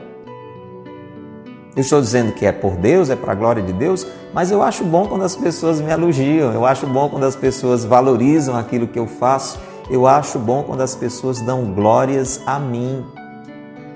Eu 1.75 1.81
estou 1.81 1.99
dizendo 1.99 2.31
que 2.31 2.45
é 2.45 2.53
por 2.53 2.77
Deus, 2.77 3.09
é 3.09 3.15
para 3.17 3.33
a 3.33 3.35
glória 3.35 3.61
de 3.61 3.73
Deus, 3.73 4.07
mas 4.33 4.49
eu 4.49 4.63
acho 4.63 4.85
bom 4.85 5.05
quando 5.05 5.25
as 5.25 5.35
pessoas 5.35 5.81
me 5.81 5.91
elogiam, 5.91 6.53
eu 6.53 6.65
acho 6.65 6.87
bom 6.87 7.09
quando 7.09 7.25
as 7.25 7.35
pessoas 7.35 7.83
valorizam 7.83 8.55
aquilo 8.55 8.87
que 8.87 8.97
eu 8.97 9.05
faço, 9.05 9.59
eu 9.89 10.07
acho 10.07 10.39
bom 10.39 10.63
quando 10.63 10.79
as 10.79 10.95
pessoas 10.95 11.41
dão 11.41 11.73
glórias 11.73 12.41
a 12.45 12.57
mim. 12.57 13.05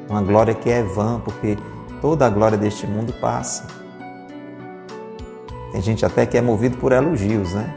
Uma 0.09 0.21
glória 0.21 0.53
que 0.53 0.69
é 0.69 0.83
vã, 0.83 1.21
porque 1.23 1.57
toda 2.01 2.25
a 2.25 2.29
glória 2.29 2.57
deste 2.57 2.87
mundo 2.87 3.13
passa. 3.13 3.65
Tem 5.71 5.81
gente 5.81 6.05
até 6.05 6.25
que 6.25 6.37
é 6.37 6.41
movido 6.41 6.77
por 6.77 6.91
elogios, 6.91 7.53
né? 7.53 7.73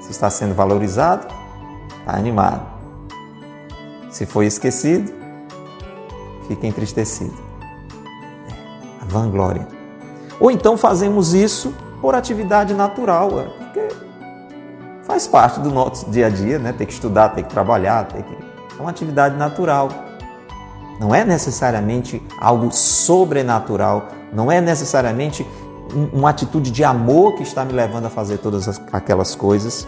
Se 0.00 0.10
está 0.10 0.30
sendo 0.30 0.54
valorizado, 0.54 1.26
está 1.98 2.16
animado. 2.16 2.66
Se 4.10 4.24
foi 4.24 4.46
esquecido, 4.46 5.12
fica 6.48 6.66
entristecido. 6.66 7.34
É, 8.48 9.02
a 9.02 9.04
vanglória. 9.04 9.66
Ou 10.40 10.50
então 10.50 10.76
fazemos 10.76 11.34
isso 11.34 11.74
por 12.00 12.14
atividade 12.14 12.72
natural, 12.74 13.40
é, 13.40 13.44
porque 13.44 13.88
faz 15.02 15.26
parte 15.26 15.60
do 15.60 15.70
nosso 15.70 16.10
dia 16.10 16.26
a 16.26 16.30
dia, 16.30 16.58
né? 16.58 16.72
Tem 16.72 16.86
que 16.86 16.92
estudar, 16.92 17.30
tem 17.30 17.44
que 17.44 17.50
trabalhar, 17.50 18.06
tem 18.06 18.22
que... 18.22 18.34
é 18.34 18.80
uma 18.80 18.90
atividade 18.90 19.36
natural. 19.36 19.88
Não 21.00 21.14
é 21.14 21.24
necessariamente 21.24 22.22
algo 22.38 22.70
sobrenatural, 22.72 24.08
não 24.32 24.50
é 24.50 24.60
necessariamente 24.60 25.46
uma 26.12 26.30
atitude 26.30 26.70
de 26.70 26.84
amor 26.84 27.34
que 27.34 27.42
está 27.42 27.64
me 27.64 27.72
levando 27.72 28.06
a 28.06 28.10
fazer 28.10 28.38
todas 28.38 28.68
aquelas 28.92 29.34
coisas. 29.34 29.86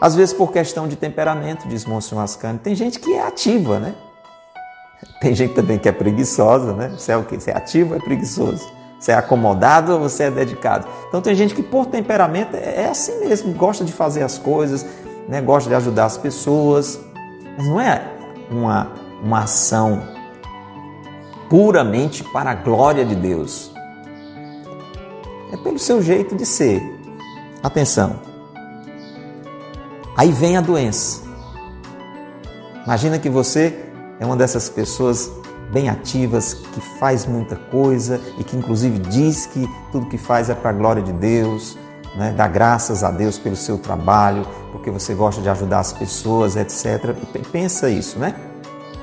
Às 0.00 0.14
vezes 0.14 0.32
por 0.32 0.52
questão 0.52 0.86
de 0.86 0.96
temperamento, 0.96 1.66
diz 1.66 1.84
Monsenhor 1.84 2.24
Ascani. 2.24 2.58
Tem 2.58 2.74
gente 2.74 3.00
que 3.00 3.14
é 3.14 3.26
ativa, 3.26 3.78
né? 3.78 3.94
Tem 5.20 5.34
gente 5.34 5.54
também 5.54 5.78
que 5.78 5.88
é 5.88 5.92
preguiçosa, 5.92 6.72
né? 6.72 6.92
Você 6.96 7.12
é 7.12 7.16
o 7.16 7.24
quê? 7.24 7.38
Você 7.38 7.50
é 7.50 7.56
ativo 7.56 7.90
ou 7.90 7.96
é 7.96 8.00
preguiçoso? 8.00 8.68
Você 8.98 9.12
é 9.12 9.14
acomodado 9.14 9.92
ou 9.92 10.00
você 10.00 10.24
é 10.24 10.30
dedicado? 10.30 10.86
Então 11.08 11.20
tem 11.20 11.34
gente 11.34 11.54
que 11.54 11.62
por 11.62 11.86
temperamento 11.86 12.56
é, 12.56 12.82
é 12.82 12.88
assim 12.88 13.20
mesmo, 13.20 13.52
gosta 13.54 13.84
de 13.84 13.92
fazer 13.92 14.22
as 14.22 14.38
coisas, 14.38 14.84
né? 15.28 15.40
gosta 15.40 15.68
de 15.68 15.74
ajudar 15.76 16.06
as 16.06 16.16
pessoas, 16.16 17.00
mas 17.56 17.66
não 17.66 17.80
é 17.80 18.02
uma, 18.50 18.92
uma 19.22 19.44
ação 19.44 20.02
puramente 21.48 22.22
para 22.24 22.50
a 22.50 22.54
glória 22.54 23.04
de 23.04 23.14
Deus. 23.14 23.72
É 25.52 25.56
pelo 25.56 25.78
seu 25.78 26.02
jeito 26.02 26.34
de 26.36 26.44
ser. 26.44 26.82
Atenção, 27.62 28.20
Aí 30.18 30.32
vem 30.32 30.56
a 30.56 30.60
doença. 30.60 31.22
Imagina 32.84 33.20
que 33.20 33.30
você 33.30 33.88
é 34.18 34.26
uma 34.26 34.36
dessas 34.36 34.68
pessoas 34.68 35.30
bem 35.72 35.88
ativas, 35.88 36.54
que 36.54 36.80
faz 36.98 37.24
muita 37.24 37.54
coisa 37.54 38.20
e 38.36 38.42
que 38.42 38.56
inclusive 38.56 38.98
diz 38.98 39.46
que 39.46 39.64
tudo 39.92 40.06
que 40.06 40.18
faz 40.18 40.50
é 40.50 40.56
para 40.56 40.70
a 40.70 40.72
glória 40.72 41.00
de 41.00 41.12
Deus, 41.12 41.78
né? 42.16 42.34
dá 42.36 42.48
graças 42.48 43.04
a 43.04 43.12
Deus 43.12 43.38
pelo 43.38 43.54
seu 43.54 43.78
trabalho, 43.78 44.44
porque 44.72 44.90
você 44.90 45.14
gosta 45.14 45.40
de 45.40 45.48
ajudar 45.48 45.78
as 45.78 45.92
pessoas, 45.92 46.56
etc. 46.56 47.14
Pensa 47.52 47.88
isso, 47.88 48.18
né? 48.18 48.34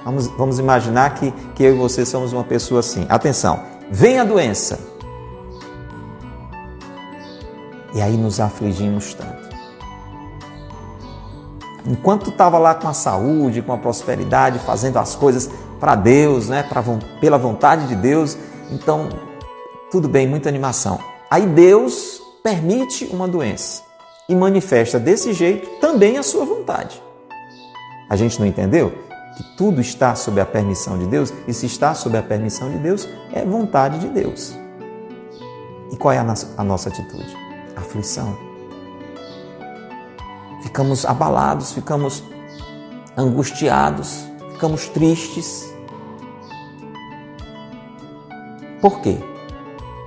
Vamos, 0.05 0.27
vamos 0.27 0.59
imaginar 0.59 1.15
que, 1.15 1.31
que 1.55 1.63
eu 1.63 1.73
e 1.73 1.77
você 1.77 2.05
somos 2.05 2.31
uma 2.31 2.43
pessoa 2.43 2.79
assim. 2.79 3.07
Atenção, 3.09 3.59
vem 3.89 4.19
a 4.19 4.23
doença. 4.23 4.79
E 7.95 7.99
aí 7.99 8.15
nos 8.15 8.39
afligimos 8.39 9.15
tanto. 9.15 9.45
Enquanto 11.87 12.29
estava 12.29 12.59
lá 12.59 12.75
com 12.75 12.87
a 12.87 12.93
saúde, 12.93 13.63
com 13.63 13.73
a 13.73 13.77
prosperidade, 13.77 14.59
fazendo 14.59 14.97
as 14.97 15.15
coisas 15.15 15.49
para 15.79 15.95
Deus, 15.95 16.49
né, 16.49 16.61
pra, 16.61 16.83
pela 17.19 17.37
vontade 17.37 17.87
de 17.87 17.95
Deus, 17.95 18.37
então 18.71 19.09
tudo 19.89 20.07
bem, 20.07 20.27
muita 20.27 20.49
animação. 20.49 20.99
Aí 21.31 21.47
Deus 21.47 22.21
permite 22.43 23.05
uma 23.05 23.27
doença 23.27 23.81
e 24.29 24.35
manifesta 24.35 24.99
desse 24.99 25.33
jeito 25.33 25.79
também 25.79 26.17
a 26.17 26.23
sua 26.23 26.45
vontade. 26.45 27.01
A 28.07 28.15
gente 28.15 28.39
não 28.39 28.45
entendeu? 28.45 29.04
Que 29.37 29.43
tudo 29.55 29.81
está 29.81 30.15
sob 30.15 30.39
a 30.39 30.45
permissão 30.45 30.97
de 30.97 31.07
Deus, 31.07 31.33
e 31.47 31.53
se 31.53 31.65
está 31.65 31.93
sob 31.93 32.17
a 32.17 32.23
permissão 32.23 32.69
de 32.71 32.77
Deus, 32.77 33.07
é 33.33 33.43
vontade 33.45 33.99
de 33.99 34.07
Deus. 34.07 34.57
E 35.91 35.97
qual 35.97 36.13
é 36.13 36.17
a 36.17 36.63
nossa, 36.63 36.89
atitude? 36.89 37.35
Aflição 37.75 38.55
ficamos 40.75 41.05
abalados, 41.05 41.71
ficamos 41.71 42.21
angustiados, 43.15 44.25
ficamos 44.51 44.89
tristes. 44.89 45.73
Por 48.81 48.99
quê? 48.99 49.17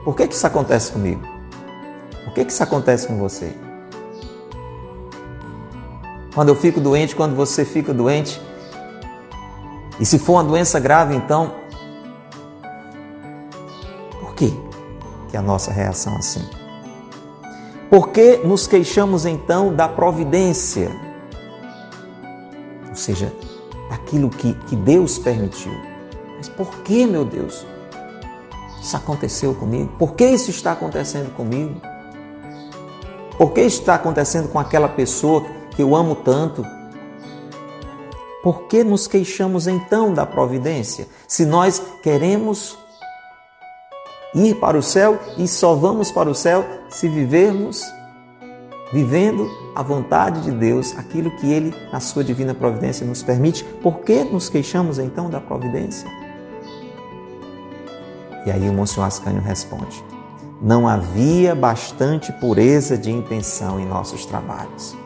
Por 0.04 0.14
que, 0.14 0.28
que 0.28 0.34
isso 0.34 0.46
acontece 0.46 0.92
comigo? 0.92 1.22
Por 2.22 2.34
que, 2.34 2.44
que 2.44 2.52
isso 2.52 2.62
acontece 2.62 3.06
com 3.06 3.18
você? 3.18 3.54
Quando 6.34 6.50
eu 6.50 6.54
fico 6.54 6.80
doente, 6.80 7.16
quando 7.16 7.34
você 7.34 7.64
fica 7.64 7.94
doente, 7.94 8.38
e 10.00 10.06
se 10.06 10.18
for 10.18 10.34
uma 10.34 10.44
doença 10.44 10.78
grave, 10.78 11.14
então, 11.14 11.54
por 14.20 14.34
quê? 14.34 14.52
que 15.28 15.36
a 15.36 15.42
nossa 15.42 15.70
reação 15.70 16.16
assim. 16.16 16.48
Por 17.90 18.08
que 18.08 18.38
nos 18.38 18.66
queixamos 18.66 19.24
então 19.24 19.74
da 19.74 19.88
providência? 19.88 20.90
Ou 22.88 22.96
seja, 22.96 23.32
aquilo 23.90 24.28
que, 24.28 24.54
que 24.54 24.76
Deus 24.76 25.18
permitiu. 25.18 25.72
Mas 26.36 26.48
por 26.48 26.82
que, 26.82 27.06
meu 27.06 27.24
Deus? 27.24 27.66
Isso 28.80 28.96
aconteceu 28.96 29.54
comigo? 29.54 29.90
Por 29.98 30.14
que 30.14 30.26
isso 30.26 30.50
está 30.50 30.72
acontecendo 30.72 31.34
comigo? 31.34 31.80
Por 33.36 33.52
que 33.52 33.60
está 33.60 33.94
acontecendo 33.94 34.48
com 34.48 34.58
aquela 34.58 34.88
pessoa 34.88 35.44
que 35.70 35.82
eu 35.82 35.94
amo 35.94 36.14
tanto? 36.14 36.64
Por 38.42 38.62
que 38.62 38.84
nos 38.84 39.06
queixamos 39.06 39.66
então 39.66 40.14
da 40.14 40.24
providência? 40.24 41.08
Se 41.26 41.44
nós 41.44 41.82
queremos 42.02 42.78
ir 44.34 44.54
para 44.56 44.78
o 44.78 44.82
céu 44.82 45.18
e 45.36 45.48
só 45.48 45.74
vamos 45.74 46.12
para 46.12 46.30
o 46.30 46.34
céu 46.34 46.64
se 46.88 47.08
vivermos 47.08 47.82
vivendo 48.92 49.50
a 49.74 49.82
vontade 49.82 50.42
de 50.42 50.50
Deus, 50.50 50.96
aquilo 50.96 51.30
que 51.36 51.52
Ele, 51.52 51.74
na 51.92 52.00
sua 52.00 52.24
divina 52.24 52.54
providência, 52.54 53.06
nos 53.06 53.22
permite. 53.22 53.64
Por 53.64 54.00
que 54.00 54.24
nos 54.24 54.48
queixamos 54.48 54.98
então 54.98 55.28
da 55.28 55.40
providência? 55.40 56.10
E 58.46 58.50
aí 58.50 58.68
o 58.68 58.72
Monsenhor 58.72 59.06
Ascânio 59.06 59.42
responde: 59.42 60.02
Não 60.60 60.88
havia 60.88 61.54
bastante 61.54 62.32
pureza 62.32 62.96
de 62.96 63.10
intenção 63.10 63.78
em 63.78 63.86
nossos 63.86 64.24
trabalhos. 64.24 64.96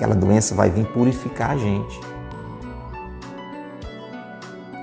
Aquela 0.00 0.14
doença 0.14 0.54
vai 0.54 0.70
vir 0.70 0.86
purificar 0.86 1.50
a 1.50 1.56
gente. 1.58 2.00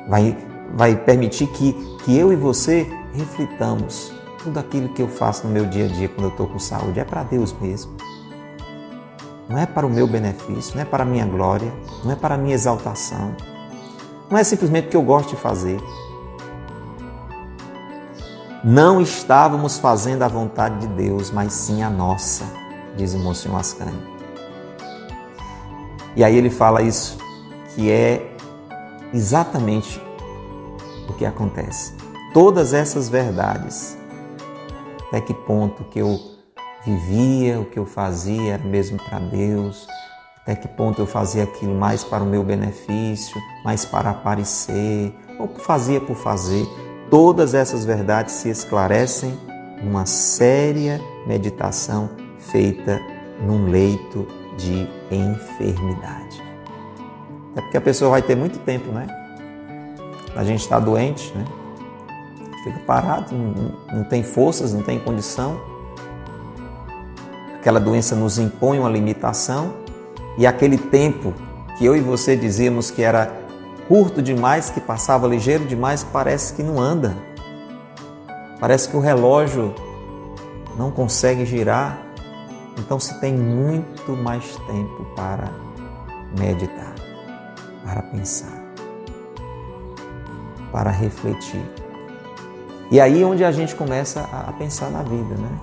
Vai, 0.08 0.38
vai 0.76 0.96
permitir 0.96 1.48
que, 1.48 1.74
que 2.06 2.16
eu 2.16 2.32
e 2.32 2.36
você 2.36 2.88
reflitamos 3.16 4.14
tudo 4.44 4.60
aquilo 4.60 4.90
que 4.90 5.02
eu 5.02 5.08
faço 5.08 5.48
no 5.48 5.52
meu 5.52 5.66
dia 5.66 5.86
a 5.86 5.88
dia 5.88 6.08
quando 6.08 6.26
eu 6.26 6.30
estou 6.30 6.46
com 6.46 6.60
saúde. 6.60 7.00
É 7.00 7.04
para 7.04 7.24
Deus 7.24 7.52
mesmo. 7.60 7.94
Não 9.50 9.58
é 9.58 9.66
para 9.66 9.88
o 9.88 9.90
meu 9.90 10.06
benefício, 10.06 10.76
não 10.76 10.84
é 10.84 10.86
para 10.86 11.02
a 11.02 11.06
minha 11.06 11.26
glória, 11.26 11.74
não 12.04 12.12
é 12.12 12.16
para 12.16 12.36
a 12.36 12.38
minha 12.38 12.54
exaltação. 12.54 13.36
Não 14.30 14.38
é 14.38 14.44
simplesmente 14.44 14.84
porque 14.84 14.98
eu 14.98 15.02
gosto 15.02 15.32
de 15.32 15.38
fazer. 15.38 15.82
Não 18.64 19.02
estávamos 19.02 19.80
fazendo 19.80 20.22
a 20.22 20.28
vontade 20.28 20.78
de 20.78 20.88
Deus, 20.90 21.32
mas 21.32 21.54
sim 21.54 21.82
a 21.82 21.90
nossa, 21.90 22.46
diz 22.96 23.16
o 23.16 23.18
Monsenhor 23.18 23.60
Ascani. 23.60 24.17
E 26.18 26.24
aí 26.24 26.36
ele 26.36 26.50
fala 26.50 26.82
isso, 26.82 27.16
que 27.76 27.92
é 27.92 28.36
exatamente 29.14 30.02
o 31.08 31.14
que 31.14 31.24
acontece. 31.24 31.94
Todas 32.34 32.74
essas 32.74 33.08
verdades, 33.08 33.96
até 35.08 35.22
que 35.22 35.32
ponto 35.32 35.84
que 35.84 36.00
eu 36.00 36.20
vivia, 36.84 37.60
o 37.60 37.66
que 37.66 37.78
eu 37.78 37.86
fazia 37.86 38.54
era 38.54 38.64
mesmo 38.64 38.98
para 38.98 39.20
Deus, 39.20 39.88
até 40.42 40.56
que 40.56 40.68
ponto 40.68 41.00
eu 41.00 41.06
fazia 41.06 41.44
aquilo 41.44 41.76
mais 41.76 42.04
para 42.04 42.24
o 42.24 42.26
meu 42.26 42.44
benefício, 42.44 43.40
mais 43.64 43.86
para 43.86 44.10
aparecer, 44.10 45.14
ou 45.38 45.48
fazia 45.60 46.02
por 46.02 46.16
fazer. 46.16 46.68
Todas 47.12 47.54
essas 47.54 47.86
verdades 47.86 48.34
se 48.34 48.50
esclarecem 48.50 49.40
numa 49.84 50.08
séria 50.08 51.00
meditação 51.28 52.10
feita 52.40 53.00
num 53.40 53.70
leito 53.70 54.28
de 54.58 54.97
enfermidade. 55.15 56.43
É 57.56 57.62
porque 57.62 57.78
a 57.78 57.82
pessoa 57.82 58.12
vai 58.12 58.22
ter 58.22 58.36
muito 58.36 58.60
tempo, 58.60 58.91
né? 58.91 59.08
A 60.36 60.43
gente 60.43 60.62
está 60.62 60.80
doente, 60.80 61.34
né? 61.36 61.46
Fica 62.63 62.80
parado, 62.86 63.34
não, 63.34 63.98
não 63.98 64.04
tem 64.04 64.24
forças, 64.24 64.74
não 64.74 64.84
tem 64.84 65.00
condição. 65.00 65.60
Aquela 67.56 67.80
doença 67.80 68.15
nos 68.15 68.38
impõe 68.38 68.80
uma 68.80 68.89
limitação 68.89 69.74
e 70.38 70.46
aquele 70.46 70.78
tempo 70.78 71.34
que 71.78 71.86
eu 71.86 71.96
e 71.96 72.00
você 72.00 72.36
dizíamos 72.36 72.91
que 72.91 73.02
era 73.02 73.32
curto 73.88 74.22
demais, 74.22 74.70
que 74.70 74.82
passava 74.82 75.28
ligeiro 75.28 75.65
demais, 75.65 76.04
parece 76.04 76.54
que 76.54 76.62
não 76.62 76.80
anda. 76.80 77.15
Parece 78.60 78.89
que 78.89 78.98
o 78.98 79.00
relógio 79.00 79.74
não 80.78 80.91
consegue 80.91 81.46
girar. 81.46 82.07
Então 82.78 83.00
se 83.00 83.20
tem 83.20 83.34
muito 83.34 84.12
mais 84.12 84.56
tempo 84.68 85.06
para 85.16 85.52
meditar, 86.38 86.94
para 87.84 88.04
pensar, 88.04 88.62
para 90.72 90.92
refletir. 90.92 91.63
E 92.92 93.02
aí 93.02 93.22
é 93.22 93.26
onde 93.26 93.44
a 93.44 93.52
gente 93.52 93.76
começa 93.76 94.22
a 94.22 94.52
pensar 94.54 94.90
na 94.92 95.02
vida, 95.02 95.36
né? 95.36 95.60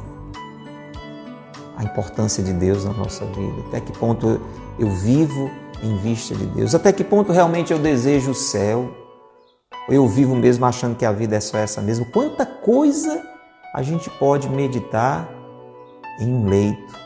A 1.77 1.85
importância 1.85 2.43
de 2.43 2.53
Deus 2.53 2.85
na 2.85 2.93
nossa 2.93 3.25
vida, 3.27 3.63
até 3.69 3.81
que 3.81 3.93
ponto 3.93 4.41
eu 4.79 4.91
vivo 4.91 5.51
em 5.83 5.97
vista 5.99 6.35
de 6.35 6.47
Deus? 6.47 6.75
Até 6.75 6.93
que 6.93 7.05
ponto 7.05 7.33
realmente 7.33 7.73
eu 7.73 7.79
desejo 7.79 8.33
o 8.33 8.35
céu? 8.35 8.93
Ou 9.89 9.95
eu 9.95 10.09
vivo 10.09 10.35
mesmo 10.35 10.65
achando 10.67 10.97
que 10.97 11.05
a 11.05 11.13
vida 11.13 11.37
é 11.37 11.41
só 11.41 11.59
essa 11.59 11.81
mesmo? 11.81 12.07
Quanta 12.07 12.45
coisa 12.45 13.23
a 13.73 13.83
gente 13.83 14.09
pode 14.11 14.49
meditar 14.49 15.29
em 16.21 16.33
um 16.33 16.49
leito 16.49 17.04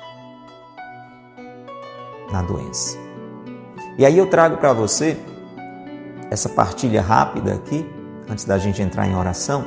na 2.31 2.43
doença. 2.43 2.99
E 3.97 4.07
aí 4.07 4.17
eu 4.17 4.27
trago 4.27 4.59
para 4.59 4.73
você 4.73 5.19
essa 6.31 6.49
partilha 6.49 7.03
rápida 7.03 7.55
aqui, 7.55 7.89
antes 8.29 8.45
da 8.45 8.59
gente 8.59 8.83
entrar 8.83 9.07
em 9.07 9.17
oração, 9.17 9.65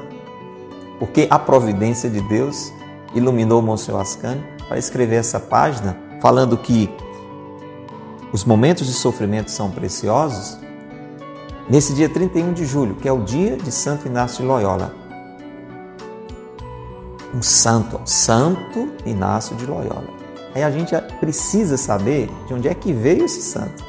porque 1.00 1.28
a 1.30 1.39
providência 1.39 2.10
de 2.10 2.21
Deus 2.21 2.71
iluminou 3.13 3.60
o 3.60 3.63
Monsenhor 3.63 4.02
Ascani 4.02 4.43
para 4.67 4.78
escrever 4.78 5.15
essa 5.15 5.39
página 5.39 5.97
falando 6.21 6.56
que 6.58 6.89
os 8.32 8.45
momentos 8.45 8.88
de 8.88 8.93
sofrimento 8.93 9.52
são 9.52 9.69
preciosos, 9.69 10.58
nesse 11.69 11.93
dia 11.93 12.08
31 12.08 12.54
de 12.54 12.65
julho, 12.65 12.95
que 12.95 13.08
é 13.08 13.12
o 13.12 13.24
dia 13.24 13.58
de 13.58 13.71
Santo 13.71 14.08
Inácio 14.08 14.41
de 14.41 14.47
Loyola. 14.47 14.95
Um 17.34 17.41
santo, 17.41 18.00
Santo 18.06 18.93
Inácio 19.06 19.56
de 19.56 19.65
Loyola. 19.65 20.20
Aí 20.53 20.63
a 20.63 20.71
gente 20.71 20.95
precisa 21.19 21.77
saber 21.77 22.29
de 22.47 22.53
onde 22.53 22.67
é 22.67 22.73
que 22.73 22.91
veio 22.91 23.25
esse 23.25 23.41
santo. 23.41 23.83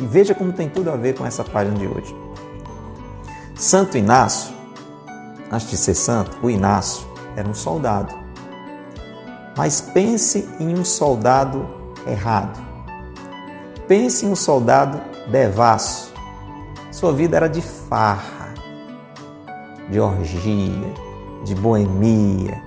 E 0.00 0.06
veja 0.06 0.34
como 0.34 0.52
tem 0.52 0.68
tudo 0.68 0.90
a 0.90 0.96
ver 0.96 1.14
com 1.14 1.26
essa 1.26 1.44
página 1.44 1.76
de 1.76 1.86
hoje. 1.86 2.14
Santo 3.54 3.98
Inácio, 3.98 4.54
antes 5.50 5.68
de 5.68 5.76
ser 5.76 5.94
santo, 5.94 6.38
o 6.42 6.48
Inácio 6.48 7.06
era 7.36 7.48
um 7.48 7.54
soldado. 7.54 8.14
Mas 9.56 9.80
pense 9.80 10.48
em 10.60 10.78
um 10.78 10.84
soldado 10.84 11.68
errado. 12.06 12.58
Pense 13.88 14.24
em 14.24 14.30
um 14.30 14.36
soldado 14.36 15.00
devasso. 15.30 16.12
Sua 16.92 17.12
vida 17.12 17.36
era 17.36 17.48
de 17.48 17.60
farra, 17.60 18.54
de 19.90 19.98
orgia, 19.98 20.94
de 21.44 21.54
boemia, 21.54 22.62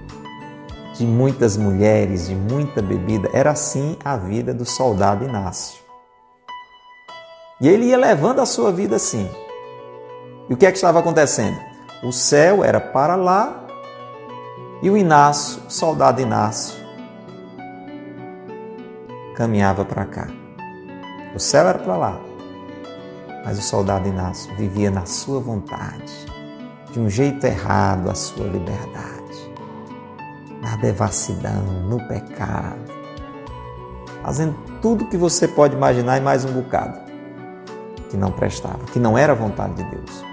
de 1.02 1.08
muitas 1.08 1.58
mulheres, 1.58 2.28
de 2.28 2.36
muita 2.36 2.80
bebida. 2.80 3.28
Era 3.34 3.50
assim 3.50 3.98
a 4.06 4.16
vida 4.16 4.54
do 4.54 4.64
soldado 4.64 5.26
Inácio. 5.26 5.82
E 7.60 7.68
ele 7.68 7.86
ia 7.86 7.98
levando 7.98 8.40
a 8.40 8.46
sua 8.46 8.72
vida 8.72 8.98
assim. 8.98 9.28
E 10.48 10.54
o 10.54 10.58
que 10.58 10.64
é 10.64 10.72
que 10.72 10.78
estava 10.78 11.00
acontecendo? 11.00 11.58
O 12.04 12.12
céu 12.12 12.64
era 12.64 12.80
para 12.80 13.16
lá 13.16 13.66
e 14.84 14.92
o 14.92 14.98
Inácio, 14.98 15.64
o 15.68 15.72
soldado 15.72 16.22
Inácio, 16.22 16.80
caminhava 19.36 19.84
para 19.84 20.06
cá. 20.06 20.28
O 21.34 21.40
céu 21.40 21.68
era 21.68 21.80
para 21.80 21.98
lá, 21.98 22.22
mas 23.44 23.58
o 23.58 23.62
soldado 23.64 24.08
Inácio 24.08 24.56
vivia 24.56 24.92
na 24.92 25.08
sua 25.08 25.40
vontade, 25.40 26.14
de 26.92 27.00
um 27.00 27.10
jeito 27.10 27.44
errado 27.44 28.10
a 28.10 28.14
sua 28.14 28.46
liberdade, 28.46 29.21
na 30.62 30.76
devassidão, 30.76 31.64
no 31.90 31.98
pecado, 32.08 32.80
fazendo 34.24 34.56
tudo 34.82 35.06
que 35.06 35.18
você 35.18 35.48
pode 35.48 35.76
imaginar 35.76 36.18
e 36.18 36.22
mais 36.22 36.46
um 36.46 36.54
bocado 36.54 37.00
que 38.10 38.16
não 38.16 38.32
prestava, 38.32 38.80
que 38.94 39.00
não 39.00 39.18
era 39.18 39.34
vontade 39.34 39.74
de 39.74 39.84
Deus. 39.84 40.24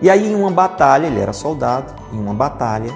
E 0.00 0.08
aí, 0.08 0.32
em 0.32 0.34
uma 0.34 0.50
batalha, 0.50 1.06
ele 1.06 1.20
era 1.20 1.32
soldado, 1.32 1.92
em 2.12 2.18
uma 2.18 2.34
batalha, 2.34 2.92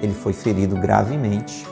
ele 0.00 0.14
foi 0.14 0.32
ferido 0.32 0.76
gravemente 0.76 1.66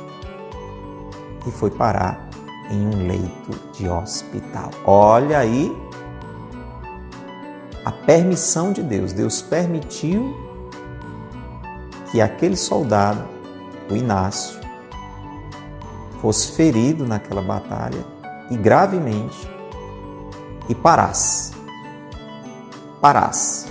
e 1.47 1.51
foi 1.51 1.70
parar 1.70 2.29
em 2.70 2.87
um 2.87 3.07
leito 3.07 3.72
de 3.72 3.89
hospital. 3.89 4.70
Olha 4.85 5.39
aí 5.39 5.74
a 7.85 7.93
permissão 7.93 8.72
de 8.72 8.83
Deus. 8.83 9.12
Deus 9.12 9.41
permitiu 9.41 10.45
que 12.11 12.20
aquele 12.20 12.57
soldado, 12.57 13.24
o 13.90 13.96
Inácio, 13.96 14.61
fosse 16.20 16.52
ferido 16.52 17.07
naquela 17.07 17.42
batalha 17.42 18.04
e 18.50 18.57
gravemente 18.57 19.48
e 20.68 20.74
parasse. 20.74 21.54
Parasse 23.00 23.68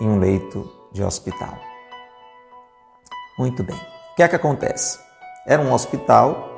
em 0.00 0.08
um 0.08 0.18
leito 0.18 0.70
de 0.92 1.02
hospital. 1.02 1.58
Muito 3.38 3.62
bem. 3.62 3.76
O 3.76 4.16
que 4.16 4.22
é 4.22 4.28
que 4.28 4.36
acontece? 4.36 4.98
Era 5.46 5.60
um 5.62 5.72
hospital 5.72 6.48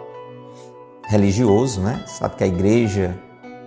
religioso, 1.09 1.81
né? 1.81 2.05
Sabe 2.07 2.37
que 2.37 2.45
a 2.45 2.47
igreja 2.47 3.19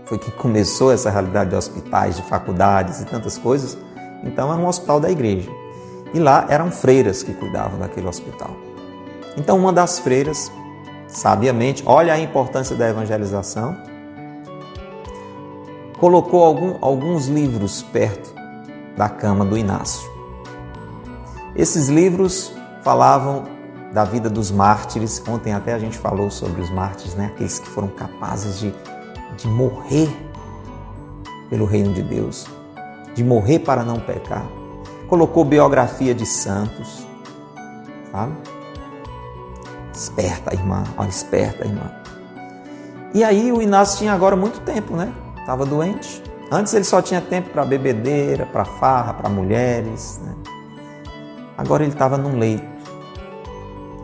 foi 0.06 0.18
que 0.18 0.32
começou 0.40 0.92
essa 0.92 1.10
realidade 1.10 1.50
de 1.50 1.56
hospitais, 1.56 2.16
de 2.16 2.22
faculdades 2.24 3.02
e 3.02 3.06
tantas 3.06 3.38
coisas. 3.38 3.78
Então 4.24 4.52
era 4.52 4.62
um 4.62 4.68
hospital 4.68 5.00
da 5.00 5.12
igreja. 5.12 5.52
E 6.14 6.20
lá 6.20 6.46
eram 6.50 6.72
freiras 6.72 7.24
que 7.24 7.34
cuidavam 7.34 7.80
daquele 7.80 8.08
hospital. 8.08 8.52
Então 9.38 9.58
uma 9.58 9.72
das 9.72 10.00
freiras, 10.00 10.52
sabiamente, 11.08 11.84
olha 11.86 12.14
a 12.14 12.20
importância 12.20 12.76
da 12.76 12.90
evangelização, 12.90 13.78
colocou 16.00 16.44
algum, 16.44 16.76
alguns 16.82 17.28
livros 17.28 17.82
perto 17.82 18.34
da 18.98 19.08
cama 19.08 19.46
do 19.46 19.58
Inácio. 19.58 20.10
Esses 21.56 21.88
livros 21.88 22.54
falavam 22.84 23.46
da 23.94 24.04
vida 24.04 24.30
dos 24.30 24.52
mártires. 24.52 25.22
Ontem 25.28 25.54
até 25.54 25.74
a 25.74 25.80
gente 25.80 25.98
falou 25.98 26.30
sobre 26.30 26.62
os 26.62 26.70
mártires, 26.70 27.14
né? 27.16 27.32
aqueles 27.34 27.60
que 27.60 27.68
foram 27.68 27.90
capazes 27.90 28.60
de 28.60 28.74
de 29.38 29.48
morrer 29.48 30.10
pelo 31.50 31.66
reino 31.66 31.94
de 31.94 32.02
Deus, 32.02 32.48
de 33.16 33.24
morrer 33.24 33.60
para 33.60 33.84
não 33.84 34.00
pecar. 34.00 34.46
Colocou 35.12 35.44
biografia 35.44 36.16
de 36.16 36.26
santos, 36.26 37.06
sabe? 38.14 38.32
Esperta, 39.94 40.56
irmã, 40.56 40.86
olha, 40.98 41.10
esperta, 41.10 41.68
irmã. 41.68 41.92
E 43.14 43.22
aí 43.22 43.52
o 43.52 43.62
Inácio 43.62 43.98
tinha 43.98 44.14
agora 44.14 44.38
muito 44.38 44.62
tempo, 44.62 44.96
né? 44.96 45.14
Estava 45.38 45.66
doente. 45.66 46.24
Antes 46.50 46.74
ele 46.74 46.86
só 46.86 47.02
tinha 47.02 47.20
tempo 47.20 47.50
para 47.50 47.66
bebedeira, 47.66 48.46
para 48.46 48.64
farra, 48.64 49.14
para 49.14 49.30
mulheres. 49.30 50.18
Né? 50.24 50.34
Agora 51.58 51.84
ele 51.84 51.92
estava 51.92 52.18
num 52.18 52.40
leito, 52.40 52.64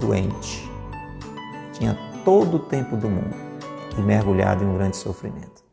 doente. 0.02 0.70
Tinha 1.72 1.98
todo 2.26 2.58
o 2.58 2.60
tempo 2.60 2.98
do 2.98 3.08
mundo 3.10 3.34
e 3.98 4.02
mergulhado 4.02 4.62
em 4.62 4.68
um 4.68 4.74
grande 4.74 4.98
sofrimento. 4.98 5.64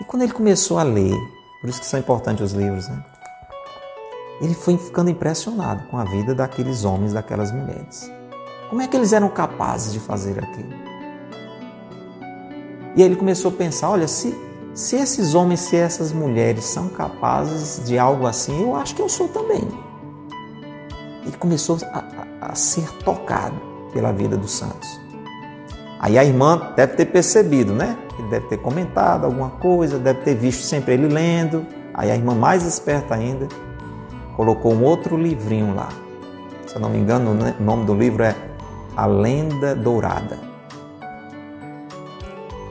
E 0.00 0.04
quando 0.04 0.22
ele 0.22 0.32
começou 0.32 0.80
a 0.80 0.82
ler, 0.82 1.14
por 1.60 1.70
isso 1.70 1.78
que 1.78 1.86
são 1.86 2.00
importantes 2.00 2.42
os 2.42 2.52
livros, 2.58 2.88
né? 2.88 3.04
Ele 4.40 4.54
foi 4.54 4.76
ficando 4.76 5.10
impressionado 5.10 5.84
com 5.88 5.98
a 5.98 6.04
vida 6.04 6.34
daqueles 6.34 6.84
homens, 6.84 7.12
daquelas 7.12 7.50
mulheres. 7.50 8.10
Como 8.70 8.82
é 8.82 8.86
que 8.86 8.96
eles 8.96 9.12
eram 9.12 9.28
capazes 9.28 9.92
de 9.92 9.98
fazer 9.98 10.38
aquilo? 10.38 10.72
E 12.94 13.02
aí 13.02 13.08
ele 13.08 13.16
começou 13.16 13.50
a 13.50 13.54
pensar: 13.54 13.90
olha, 13.90 14.06
se, 14.06 14.36
se 14.74 14.96
esses 14.96 15.34
homens, 15.34 15.60
se 15.60 15.76
essas 15.76 16.12
mulheres 16.12 16.64
são 16.64 16.88
capazes 16.88 17.84
de 17.86 17.98
algo 17.98 18.26
assim, 18.26 18.62
eu 18.62 18.76
acho 18.76 18.94
que 18.94 19.02
eu 19.02 19.08
sou 19.08 19.28
também. 19.28 19.62
Ele 21.24 21.36
começou 21.36 21.78
a, 21.92 21.98
a, 22.40 22.52
a 22.52 22.54
ser 22.54 22.90
tocado 23.04 23.60
pela 23.92 24.12
vida 24.12 24.36
dos 24.36 24.52
santos. 24.52 24.88
Aí 25.98 26.16
a 26.16 26.24
irmã 26.24 26.72
deve 26.76 26.94
ter 26.94 27.06
percebido, 27.06 27.74
né? 27.74 27.98
Ele 28.18 28.28
deve 28.28 28.46
ter 28.46 28.58
comentado 28.58 29.24
alguma 29.24 29.50
coisa, 29.50 29.98
deve 29.98 30.20
ter 30.20 30.34
visto 30.34 30.62
sempre 30.62 30.94
ele 30.94 31.08
lendo. 31.08 31.66
Aí 31.92 32.10
a 32.10 32.14
irmã, 32.14 32.34
mais 32.34 32.64
esperta 32.64 33.14
ainda, 33.14 33.48
colocou 34.38 34.72
um 34.72 34.84
outro 34.84 35.16
livrinho 35.16 35.74
lá. 35.74 35.88
Se 36.64 36.76
eu 36.76 36.80
não 36.80 36.88
me 36.88 36.98
engano, 36.98 37.32
o 37.32 37.62
nome 37.62 37.84
do 37.84 37.92
livro 37.92 38.22
é 38.22 38.36
A 38.96 39.04
Lenda 39.04 39.74
Dourada. 39.74 40.38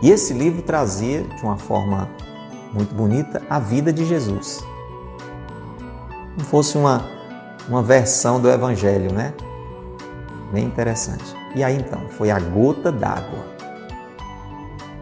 E 0.01 0.09
esse 0.09 0.33
livro 0.33 0.61
trazia, 0.61 1.23
de 1.23 1.43
uma 1.43 1.57
forma 1.57 2.09
muito 2.71 2.95
bonita, 2.95 3.41
a 3.49 3.59
vida 3.59 3.91
de 3.91 4.05
Jesus. 4.05 4.63
Como 6.35 6.47
fosse 6.47 6.77
uma, 6.77 7.05
uma 7.67 7.83
versão 7.83 8.39
do 8.39 8.49
Evangelho, 8.49 9.11
né? 9.11 9.33
Bem 10.53 10.63
interessante. 10.63 11.35
E 11.53 11.65
aí 11.65 11.75
então, 11.75 12.07
foi 12.11 12.31
a 12.31 12.39
gota 12.39 12.93
d'água. 12.93 13.45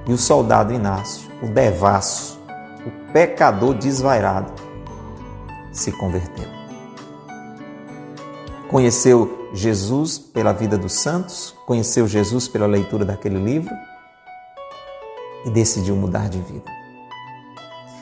E 0.08 0.14
o 0.14 0.18
soldado 0.18 0.74
Inácio, 0.74 1.30
o 1.44 1.48
devasso, 1.48 2.42
o 2.88 3.12
pecador 3.12 3.76
desvairado, 3.76 4.52
se 5.72 5.92
converteu. 5.92 6.55
Conheceu 8.70 9.50
Jesus 9.54 10.18
pela 10.18 10.52
vida 10.52 10.78
dos 10.78 10.94
santos, 10.94 11.56
conheceu 11.68 12.08
Jesus 12.08 12.48
pela 12.48 12.66
leitura 12.66 13.06
daquele 13.06 13.38
livro 13.38 13.74
e 15.46 15.50
decidiu 15.52 15.96
mudar 15.96 16.28
de 16.30 16.40
vida. 16.40 16.72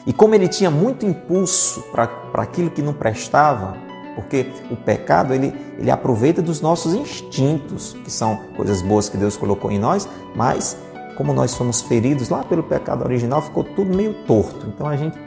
E 0.08 0.14
como 0.14 0.36
ele 0.36 0.48
tinha 0.48 0.72
muito 0.72 1.06
impulso 1.06 1.82
para 1.92 2.10
aquilo 2.36 2.70
que 2.70 2.82
não 2.82 2.94
prestava, 2.94 3.78
porque 4.16 4.52
o 4.72 4.76
pecado, 4.76 5.34
ele, 5.34 5.54
ele 5.78 5.92
aproveita 5.92 6.42
dos 6.42 6.62
nossos 6.62 6.94
instintos, 6.94 7.94
que 8.04 8.12
são 8.12 8.38
coisas 8.56 8.82
boas 8.82 9.10
que 9.10 9.18
Deus 9.18 9.36
colocou 9.36 9.72
em 9.72 9.80
nós, 9.80 10.08
mas 10.36 10.78
como 11.18 11.34
nós 11.34 11.52
somos 11.52 11.82
feridos 11.82 12.30
lá 12.30 12.44
pelo 12.44 12.64
pecado 12.64 13.04
original, 13.04 13.42
ficou 13.42 13.64
tudo 13.64 13.96
meio 13.96 14.14
torto. 14.26 14.66
Então 14.68 14.88
a 14.88 14.96
gente, 14.96 15.18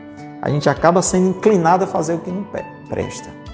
a 0.40 0.50
gente 0.50 0.68
acaba 0.68 1.02
sendo 1.02 1.28
inclinado 1.28 1.84
a 1.84 1.86
fazer 1.86 2.14
o 2.14 2.18
que 2.18 2.30
não 2.30 2.46
presta. 2.88 3.45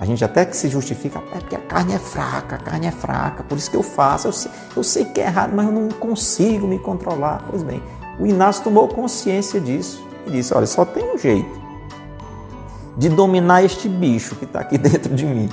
A 0.00 0.06
gente 0.06 0.24
até 0.24 0.46
que 0.46 0.56
se 0.56 0.66
justifica, 0.70 1.18
é 1.30 1.38
porque 1.38 1.54
a 1.54 1.58
carne 1.58 1.92
é 1.92 1.98
fraca, 1.98 2.56
a 2.56 2.58
carne 2.58 2.86
é 2.86 2.90
fraca, 2.90 3.42
por 3.42 3.58
isso 3.58 3.70
que 3.70 3.76
eu 3.76 3.82
faço. 3.82 4.28
Eu 4.28 4.32
sei, 4.32 4.50
eu 4.74 4.82
sei 4.82 5.04
que 5.04 5.20
é 5.20 5.26
errado, 5.26 5.52
mas 5.54 5.66
eu 5.66 5.72
não 5.72 5.88
consigo 5.90 6.66
me 6.66 6.78
controlar. 6.78 7.44
Pois 7.50 7.62
bem, 7.62 7.82
o 8.18 8.26
Inácio 8.26 8.64
tomou 8.64 8.88
consciência 8.88 9.60
disso 9.60 10.02
e 10.26 10.30
disse: 10.30 10.54
olha, 10.54 10.64
só 10.64 10.86
tem 10.86 11.14
um 11.14 11.18
jeito 11.18 11.60
de 12.96 13.10
dominar 13.10 13.62
este 13.62 13.90
bicho 13.90 14.36
que 14.36 14.46
está 14.46 14.60
aqui 14.60 14.76
dentro 14.78 15.14
de 15.14 15.26
mim, 15.26 15.50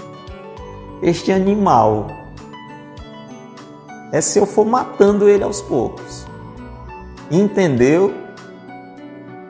este 1.02 1.30
animal. 1.34 2.08
É 4.14 4.22
se 4.22 4.40
eu 4.40 4.46
for 4.46 4.66
matando 4.66 5.28
ele 5.28 5.44
aos 5.44 5.62
poucos. 5.62 6.26
Entendeu 7.30 8.14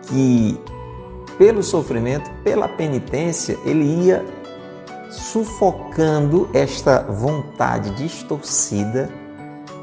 que 0.08 0.60
pelo 1.38 1.62
sofrimento, 1.62 2.32
pela 2.44 2.68
penitência, 2.68 3.60
ele 3.64 3.86
ia 4.06 4.26
sufocando 5.10 6.50
esta 6.54 7.04
vontade 7.04 7.92
distorcida, 7.92 9.10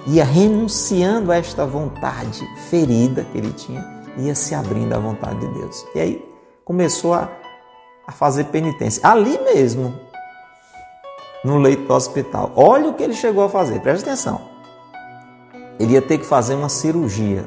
ia 0.07 0.25
renunciando 0.25 1.33
a 1.33 1.37
esta 1.37 1.65
vontade 1.65 2.47
ferida 2.69 3.25
que 3.25 3.39
ele 3.39 3.53
tinha, 3.53 3.85
ia 4.19 4.35
se 4.35 4.55
abrindo 4.55 4.95
à 4.95 4.99
vontade 4.99 5.41
de 5.41 5.49
Deus. 5.49 5.85
E 5.95 6.01
aí 6.01 6.35
começou 6.65 7.15
a 7.15 7.29
a 8.07 8.13
fazer 8.13 8.45
penitência. 8.45 9.07
Ali 9.07 9.39
mesmo, 9.39 9.95
no 11.45 11.59
leito 11.59 11.87
do 11.87 11.95
hospital. 11.95 12.53
Olha 12.55 12.89
o 12.89 12.95
que 12.95 13.03
ele 13.03 13.15
chegou 13.15 13.45
a 13.45 13.49
fazer, 13.49 13.81
presta 13.81 14.11
atenção. 14.11 14.41
Ele 15.79 15.95
ia 15.95 16.03
ter 16.03 16.19
que 16.19 16.27
fazer 16.27 16.55
uma 16.55 16.69
cirurgia 16.69 17.45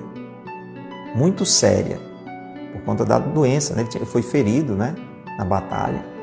muito 1.15 1.45
séria 1.45 1.99
por 2.73 2.81
conta 2.81 3.05
da 3.05 3.17
doença, 3.17 3.73
né? 3.73 3.87
ele 3.95 4.05
foi 4.05 4.21
ferido 4.21 4.75
né? 4.75 4.95
na 5.37 5.45
batalha. 5.45 6.16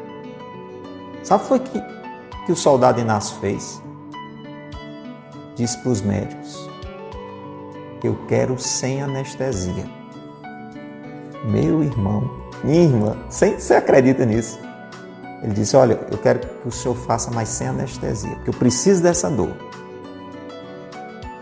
Sabe 1.24 1.42
o 1.42 1.58
que 1.58 1.82
que, 2.44 2.52
o 2.52 2.56
soldado 2.56 3.00
Inácio 3.00 3.38
fez? 3.40 3.82
Disse 5.56 5.78
para 5.78 5.90
os 5.90 6.02
médicos: 6.02 6.68
Eu 8.02 8.14
quero 8.28 8.58
sem 8.58 9.02
anestesia. 9.02 9.86
Meu 11.46 11.82
irmão, 11.82 12.30
minha 12.62 12.84
irmã, 12.84 13.16
sem, 13.30 13.58
você 13.58 13.74
acredita 13.74 14.26
nisso? 14.26 14.60
Ele 15.42 15.54
disse: 15.54 15.74
Olha, 15.74 15.98
eu 16.10 16.18
quero 16.18 16.40
que 16.40 16.68
o 16.68 16.70
senhor 16.70 16.94
faça 16.94 17.30
mais 17.30 17.48
sem 17.48 17.68
anestesia, 17.68 18.34
porque 18.36 18.50
eu 18.50 18.54
preciso 18.54 19.02
dessa 19.02 19.30
dor. 19.30 19.56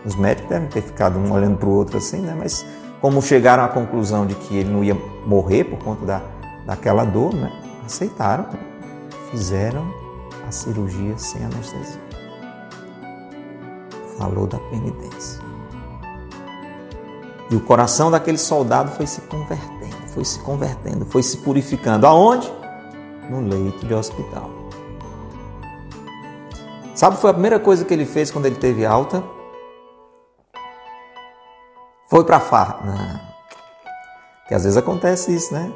Os 0.05 0.15
médicos 0.15 0.49
devem 0.49 0.69
ter 0.69 0.81
ficado 0.81 1.19
um 1.19 1.31
olhando 1.33 1.57
para 1.57 1.67
o 1.67 1.73
outro 1.73 1.97
assim, 1.97 2.21
né? 2.21 2.33
Mas 2.37 2.65
como 3.01 3.21
chegaram 3.21 3.65
à 3.65 3.67
conclusão 3.67 4.25
de 4.25 4.35
que 4.35 4.55
ele 4.55 4.69
não 4.69 4.81
ia 4.81 4.95
morrer 5.25 5.65
por 5.65 5.79
conta 5.79 6.05
da, 6.05 6.21
daquela 6.65 7.03
dor, 7.03 7.33
né? 7.33 7.51
aceitaram, 7.85 8.47
fizeram 9.33 9.85
a 10.47 10.51
cirurgia 10.51 11.17
sem 11.17 11.43
anestesia. 11.43 12.01
Falou 14.17 14.45
da 14.45 14.59
penitência. 14.59 15.41
E 17.49 17.55
o 17.55 17.59
coração 17.59 18.09
daquele 18.09 18.37
soldado 18.37 18.91
foi 18.91 19.07
se 19.07 19.21
convertendo 19.21 19.83
foi 20.13 20.23
se 20.23 20.39
convertendo, 20.39 21.05
foi 21.05 21.23
se 21.23 21.37
purificando. 21.37 22.05
Aonde? 22.05 22.51
No 23.29 23.41
leito 23.41 23.85
de 23.85 23.93
hospital. 23.93 24.49
Sabe, 26.93 27.17
foi 27.17 27.31
a 27.31 27.33
primeira 27.33 27.59
coisa 27.59 27.83
que 27.83 27.93
ele 27.93 28.05
fez 28.05 28.29
quando 28.29 28.45
ele 28.45 28.55
teve 28.55 28.85
alta? 28.85 29.23
Foi 32.07 32.23
para 32.23 32.39
farra. 32.39 32.79
Que 34.47 34.53
às 34.53 34.63
vezes 34.63 34.77
acontece 34.77 35.33
isso, 35.33 35.51
né? 35.53 35.71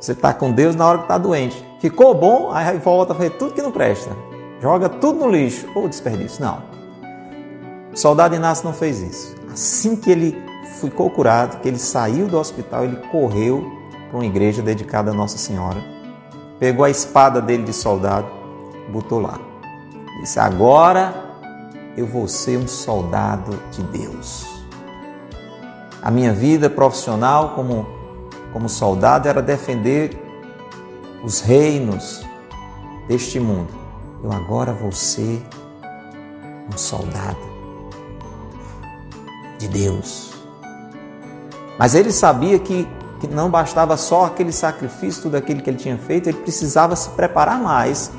Você 0.00 0.12
está 0.12 0.34
com 0.34 0.50
Deus 0.50 0.74
na 0.74 0.86
hora 0.86 0.98
que 0.98 1.04
está 1.04 1.16
doente. 1.16 1.64
Ficou 1.80 2.14
bom, 2.14 2.50
aí 2.52 2.76
volta 2.78 3.12
a 3.12 3.16
fazer 3.16 3.30
tudo 3.30 3.54
que 3.54 3.62
não 3.62 3.72
presta. 3.72 4.10
Joga 4.60 4.88
tudo 4.88 5.20
no 5.20 5.30
lixo. 5.30 5.66
Ou 5.74 5.88
desperdício. 5.88 6.44
Não. 6.44 6.62
O 7.92 7.96
soldado 7.96 8.34
Inácio 8.34 8.66
não 8.66 8.74
fez 8.74 9.00
isso. 9.00 9.34
Assim 9.50 9.96
que 9.96 10.10
ele 10.10 10.36
ficou 10.78 11.10
curado, 11.10 11.58
que 11.60 11.68
ele 11.68 11.78
saiu 11.78 12.28
do 12.28 12.38
hospital, 12.38 12.84
ele 12.84 12.96
correu 13.10 13.72
para 14.08 14.18
uma 14.18 14.26
igreja 14.26 14.60
dedicada 14.60 15.10
a 15.10 15.14
Nossa 15.14 15.38
Senhora, 15.38 15.82
pegou 16.58 16.84
a 16.84 16.90
espada 16.90 17.40
dele 17.40 17.64
de 17.64 17.72
soldado, 17.72 18.28
botou 18.90 19.20
lá. 19.20 19.40
Disse: 20.20 20.38
Agora 20.38 21.14
eu 21.96 22.06
vou 22.06 22.28
ser 22.28 22.58
um 22.58 22.68
soldado 22.68 23.58
de 23.70 23.82
Deus. 23.84 24.46
A 26.02 26.10
minha 26.10 26.32
vida 26.32 26.68
profissional 26.68 27.50
como, 27.54 27.86
como 28.52 28.68
soldado 28.68 29.28
era 29.28 29.42
defender 29.42 30.29
os 31.22 31.40
reinos 31.40 32.24
deste 33.08 33.38
mundo. 33.38 33.72
Eu 34.22 34.32
agora 34.32 34.72
vou 34.72 34.92
ser 34.92 35.42
um 36.72 36.76
soldado 36.76 37.38
de 39.58 39.68
Deus. 39.68 40.32
Mas 41.78 41.94
ele 41.94 42.12
sabia 42.12 42.58
que, 42.58 42.86
que 43.20 43.26
não 43.26 43.50
bastava 43.50 43.96
só 43.96 44.26
aquele 44.26 44.52
sacrifício, 44.52 45.22
tudo 45.22 45.36
aquilo 45.36 45.62
que 45.62 45.70
ele 45.70 45.78
tinha 45.78 45.96
feito, 45.98 46.28
ele 46.28 46.38
precisava 46.38 46.94
se 46.94 47.10
preparar 47.10 47.58
mais 47.58 48.10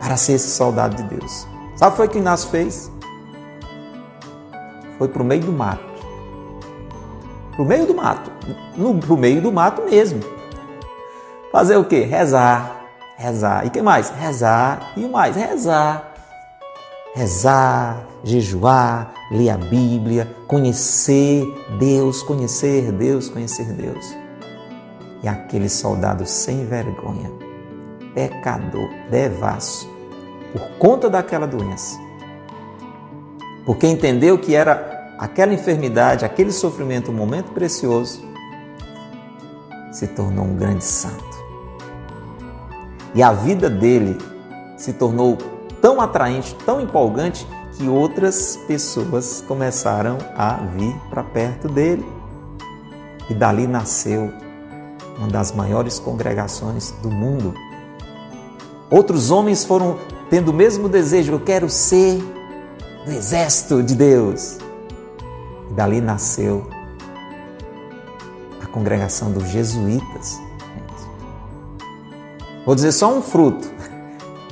para 0.00 0.16
ser 0.16 0.32
esse 0.32 0.50
soldado 0.50 0.96
de 0.96 1.02
Deus. 1.04 1.46
Sabe 1.76 1.88
o 1.88 1.90
que 1.92 1.96
foi 1.96 2.08
que 2.08 2.18
Inácio 2.18 2.50
fez? 2.50 2.90
Foi 4.98 5.08
para 5.08 5.22
o 5.22 5.24
meio 5.24 5.42
do 5.42 5.52
mato. 5.52 5.84
Para 7.52 7.62
o 7.62 7.64
meio 7.64 7.86
do 7.86 7.94
mato. 7.94 8.30
Para 9.00 9.14
o 9.14 9.16
meio 9.16 9.40
do 9.40 9.52
mato 9.52 9.82
mesmo. 9.82 10.39
Fazer 11.52 11.76
o 11.76 11.84
quê? 11.84 12.00
Rezar. 12.00 12.84
Rezar. 13.16 13.66
E 13.66 13.70
que 13.70 13.82
mais? 13.82 14.10
Rezar. 14.10 14.92
E 14.96 15.06
mais? 15.06 15.36
Rezar. 15.36 16.10
Rezar, 17.12 18.06
jejuar, 18.22 19.12
ler 19.32 19.50
a 19.50 19.56
Bíblia, 19.56 20.32
conhecer 20.46 21.44
Deus, 21.76 22.22
conhecer 22.22 22.92
Deus, 22.92 23.28
conhecer 23.28 23.72
Deus. 23.72 24.16
E 25.20 25.26
aquele 25.26 25.68
soldado 25.68 26.24
sem 26.24 26.64
vergonha, 26.66 27.32
pecador, 28.14 28.88
devasso, 29.10 29.90
por 30.52 30.62
conta 30.78 31.10
daquela 31.10 31.48
doença, 31.48 31.98
porque 33.66 33.88
entendeu 33.88 34.38
que 34.38 34.54
era 34.54 35.14
aquela 35.18 35.52
enfermidade, 35.52 36.24
aquele 36.24 36.52
sofrimento, 36.52 37.10
um 37.10 37.14
momento 37.14 37.50
precioso, 37.50 38.22
se 39.90 40.06
tornou 40.06 40.44
um 40.44 40.54
grande 40.54 40.84
santo. 40.84 41.29
E 43.14 43.22
a 43.22 43.32
vida 43.32 43.68
dele 43.68 44.18
se 44.76 44.92
tornou 44.92 45.36
tão 45.80 46.00
atraente, 46.00 46.54
tão 46.66 46.80
empolgante, 46.80 47.46
que 47.76 47.88
outras 47.88 48.58
pessoas 48.66 49.42
começaram 49.46 50.18
a 50.36 50.54
vir 50.76 50.94
para 51.08 51.22
perto 51.22 51.68
dele. 51.68 52.06
E 53.28 53.34
dali 53.34 53.66
nasceu 53.66 54.30
uma 55.16 55.28
das 55.28 55.52
maiores 55.52 55.98
congregações 55.98 56.92
do 57.02 57.10
mundo. 57.10 57.54
Outros 58.90 59.30
homens 59.30 59.64
foram 59.64 59.98
tendo 60.28 60.50
o 60.50 60.54
mesmo 60.54 60.88
desejo, 60.88 61.32
eu 61.32 61.40
quero 61.40 61.68
ser 61.68 62.18
do 63.04 63.12
exército 63.12 63.82
de 63.82 63.94
Deus. 63.94 64.58
E 65.70 65.74
dali 65.74 66.00
nasceu 66.00 66.66
a 68.62 68.66
congregação 68.66 69.30
dos 69.32 69.48
jesuítas. 69.48 70.40
Vou 72.70 72.76
dizer 72.76 72.92
só 72.92 73.12
um 73.12 73.20
fruto. 73.20 73.68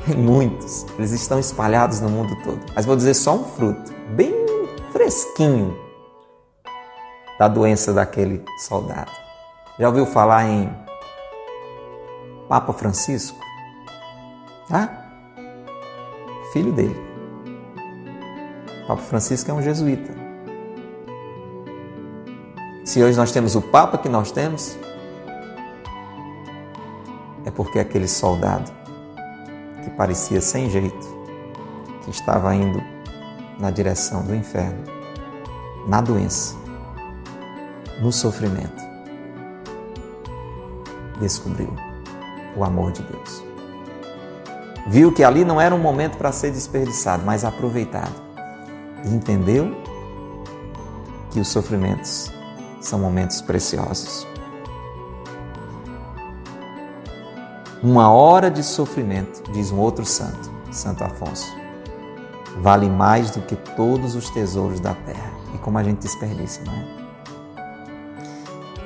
Tem 0.04 0.16
muitos, 0.18 0.84
eles 0.98 1.12
estão 1.12 1.38
espalhados 1.38 2.00
no 2.00 2.10
mundo 2.10 2.36
todo. 2.42 2.58
Mas 2.74 2.84
vou 2.84 2.96
dizer 2.96 3.14
só 3.14 3.36
um 3.36 3.44
fruto, 3.44 3.94
bem 4.16 4.34
fresquinho, 4.90 5.78
da 7.38 7.46
doença 7.46 7.92
daquele 7.92 8.44
soldado. 8.66 9.12
Já 9.78 9.86
ouviu 9.86 10.04
falar 10.04 10.48
em 10.48 10.68
Papa 12.48 12.72
Francisco? 12.72 13.38
Ah? 14.68 14.88
Filho 16.52 16.72
dele. 16.72 17.00
Papa 18.88 19.00
Francisco 19.00 19.48
é 19.52 19.54
um 19.54 19.62
jesuíta. 19.62 20.12
Se 22.84 23.00
hoje 23.00 23.16
nós 23.16 23.30
temos 23.30 23.54
o 23.54 23.62
Papa 23.62 23.96
que 23.96 24.08
nós 24.08 24.32
temos, 24.32 24.76
porque 27.58 27.80
aquele 27.80 28.06
soldado 28.06 28.70
que 29.82 29.90
parecia 29.90 30.40
sem 30.40 30.70
jeito, 30.70 31.18
que 32.04 32.10
estava 32.10 32.54
indo 32.54 32.80
na 33.58 33.68
direção 33.68 34.22
do 34.22 34.32
inferno, 34.32 34.84
na 35.88 36.00
doença, 36.00 36.54
no 38.00 38.12
sofrimento, 38.12 38.80
descobriu 41.18 41.74
o 42.56 42.62
amor 42.62 42.92
de 42.92 43.02
Deus. 43.02 43.44
Viu 44.86 45.12
que 45.12 45.24
ali 45.24 45.44
não 45.44 45.60
era 45.60 45.74
um 45.74 45.80
momento 45.80 46.16
para 46.16 46.30
ser 46.30 46.52
desperdiçado, 46.52 47.24
mas 47.26 47.44
aproveitado. 47.44 48.14
E 49.04 49.08
entendeu 49.08 49.74
que 51.32 51.40
os 51.40 51.48
sofrimentos 51.48 52.30
são 52.80 53.00
momentos 53.00 53.40
preciosos. 53.40 54.28
Uma 57.80 58.10
hora 58.10 58.50
de 58.50 58.64
sofrimento, 58.64 59.52
diz 59.52 59.70
um 59.70 59.78
outro 59.78 60.04
santo, 60.04 60.50
Santo 60.72 61.04
Afonso, 61.04 61.46
vale 62.60 62.90
mais 62.90 63.30
do 63.30 63.40
que 63.40 63.54
todos 63.54 64.16
os 64.16 64.28
tesouros 64.30 64.80
da 64.80 64.94
terra. 64.94 65.30
E 65.54 65.58
como 65.58 65.78
a 65.78 65.84
gente 65.84 65.98
desperdiça, 65.98 66.60
não 66.64 66.72
é? 66.72 66.98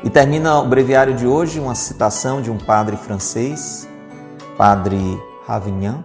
E 0.05 0.11
termina 0.11 0.59
o 0.59 0.69
breviário 0.69 1.15
de 1.15 1.27
hoje 1.27 1.59
uma 1.59 1.75
citação 1.75 2.43
de 2.43 2.51
um 2.51 2.59
padre 2.59 2.97
francês, 2.99 3.89
padre 4.59 4.99
Ravignan, 5.47 6.05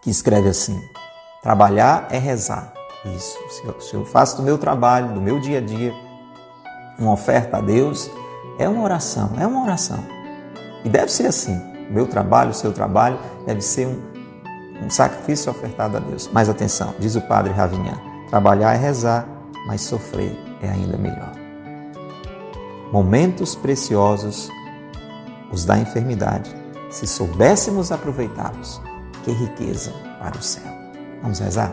que 0.00 0.08
escreve 0.08 0.48
assim: 0.48 0.80
Trabalhar 1.42 2.08
é 2.10 2.16
rezar. 2.16 2.72
Isso. 3.14 3.36
Se 3.80 3.94
eu 3.94 4.06
faço 4.06 4.38
do 4.38 4.42
meu 4.42 4.56
trabalho, 4.56 5.12
do 5.12 5.20
meu 5.20 5.38
dia 5.38 5.58
a 5.58 5.60
dia, 5.60 5.92
uma 6.98 7.12
oferta 7.12 7.58
a 7.58 7.60
Deus, 7.60 8.10
é 8.58 8.66
uma 8.66 8.82
oração, 8.82 9.32
é 9.38 9.46
uma 9.46 9.62
oração. 9.62 10.17
E 10.88 10.90
deve 10.90 11.12
ser 11.12 11.26
assim. 11.26 11.60
Meu 11.90 12.06
trabalho, 12.06 12.54
seu 12.54 12.72
trabalho, 12.72 13.18
deve 13.44 13.60
ser 13.60 13.86
um, 13.86 14.00
um 14.86 14.88
sacrifício 14.88 15.50
ofertado 15.52 15.98
a 15.98 16.00
Deus. 16.00 16.30
Mas 16.32 16.48
atenção, 16.48 16.94
diz 16.98 17.14
o 17.14 17.20
padre 17.20 17.52
Ravignan: 17.52 18.00
trabalhar 18.30 18.72
é 18.72 18.78
rezar, 18.78 19.28
mas 19.66 19.82
sofrer 19.82 20.34
é 20.62 20.70
ainda 20.70 20.96
melhor. 20.96 21.34
Momentos 22.90 23.54
preciosos, 23.54 24.50
os 25.52 25.66
da 25.66 25.78
enfermidade, 25.78 26.56
se 26.88 27.06
soubéssemos 27.06 27.92
aproveitá-los, 27.92 28.80
que 29.24 29.30
riqueza 29.30 29.92
para 30.18 30.38
o 30.38 30.42
céu. 30.42 30.72
Vamos 31.20 31.38
rezar? 31.38 31.70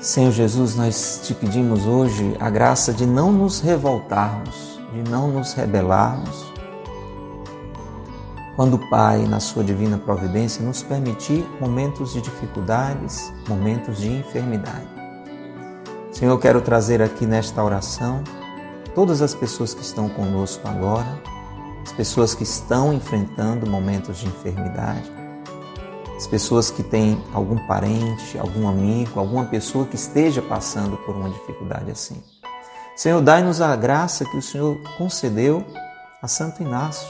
Senhor 0.00 0.30
Jesus, 0.30 0.76
nós 0.76 1.20
te 1.24 1.34
pedimos 1.34 1.84
hoje 1.84 2.34
a 2.40 2.48
graça 2.48 2.90
de 2.90 3.04
não 3.04 3.30
nos 3.30 3.60
revoltarmos 3.60 4.69
de 4.92 5.08
não 5.08 5.28
nos 5.28 5.52
rebelarmos. 5.54 6.52
Quando 8.56 8.74
o 8.74 8.90
Pai, 8.90 9.24
na 9.26 9.40
sua 9.40 9.64
divina 9.64 9.96
providência, 9.96 10.64
nos 10.64 10.82
permitir 10.82 11.46
momentos 11.60 12.12
de 12.12 12.20
dificuldades, 12.20 13.32
momentos 13.48 13.98
de 13.98 14.10
enfermidade. 14.10 14.88
Senhor, 16.12 16.32
eu 16.32 16.38
quero 16.38 16.60
trazer 16.60 17.00
aqui 17.00 17.24
nesta 17.24 17.62
oração 17.62 18.22
todas 18.94 19.22
as 19.22 19.34
pessoas 19.34 19.72
que 19.72 19.80
estão 19.80 20.08
conosco 20.08 20.66
agora, 20.68 21.22
as 21.82 21.92
pessoas 21.92 22.34
que 22.34 22.42
estão 22.42 22.92
enfrentando 22.92 23.68
momentos 23.68 24.18
de 24.18 24.26
enfermidade, 24.26 25.10
as 26.16 26.26
pessoas 26.26 26.70
que 26.70 26.82
têm 26.82 27.24
algum 27.32 27.56
parente, 27.66 28.38
algum 28.38 28.68
amigo, 28.68 29.18
alguma 29.18 29.46
pessoa 29.46 29.86
que 29.86 29.94
esteja 29.94 30.42
passando 30.42 30.98
por 30.98 31.16
uma 31.16 31.30
dificuldade 31.30 31.90
assim. 31.90 32.22
Senhor, 33.00 33.22
dai-nos 33.22 33.62
a 33.62 33.74
graça 33.76 34.26
que 34.26 34.36
o 34.36 34.42
Senhor 34.42 34.78
concedeu 34.98 35.64
a 36.20 36.28
Santo 36.28 36.62
Inácio, 36.62 37.08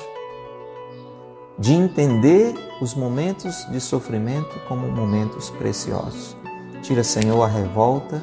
de 1.58 1.72
entender 1.72 2.54
os 2.80 2.94
momentos 2.94 3.66
de 3.72 3.80
sofrimento 3.80 4.56
como 4.68 4.86
momentos 4.86 5.50
preciosos. 5.50 6.36
Tira, 6.80 7.02
Senhor, 7.02 7.42
a 7.42 7.48
revolta, 7.48 8.22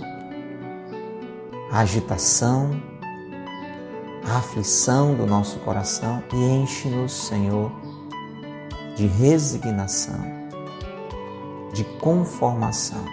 a 1.69 1.79
agitação, 1.79 2.81
a 4.25 4.37
aflição 4.37 5.13
do 5.13 5.27
nosso 5.27 5.59
coração 5.59 6.23
e 6.33 6.37
enche-nos, 6.37 7.11
Senhor, 7.11 7.69
de 8.95 9.07
resignação, 9.07 10.21
de 11.73 11.83
conformação. 11.99 13.03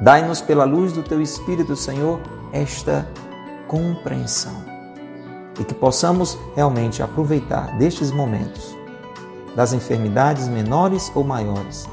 Dai-nos 0.00 0.40
pela 0.40 0.64
luz 0.64 0.94
do 0.94 1.02
Teu 1.02 1.20
Espírito, 1.20 1.76
Senhor, 1.76 2.18
esta 2.52 3.08
compreensão 3.66 4.72
e 5.58 5.64
que 5.64 5.74
possamos 5.74 6.38
realmente 6.54 7.02
aproveitar 7.02 7.76
destes 7.78 8.10
momentos, 8.10 8.76
das 9.54 9.72
enfermidades 9.72 10.48
menores 10.48 11.10
ou 11.14 11.24
maiores, 11.24 11.86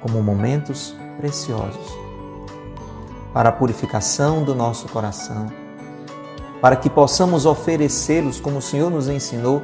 como 0.00 0.22
momentos 0.22 0.94
preciosos 1.18 1.98
para 3.32 3.48
a 3.48 3.52
purificação 3.52 4.44
do 4.44 4.54
nosso 4.54 4.88
coração, 4.88 5.50
para 6.60 6.76
que 6.76 6.88
possamos 6.88 7.46
oferecê-los, 7.46 8.40
como 8.40 8.58
o 8.58 8.62
Senhor 8.62 8.90
nos 8.90 9.08
ensinou, 9.08 9.62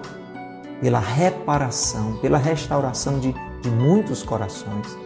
pela 0.81 0.99
reparação, 0.99 2.15
pela 2.17 2.39
restauração 2.39 3.19
de, 3.19 3.35
de 3.61 3.71
muitos 3.71 4.23
corações. 4.23 4.99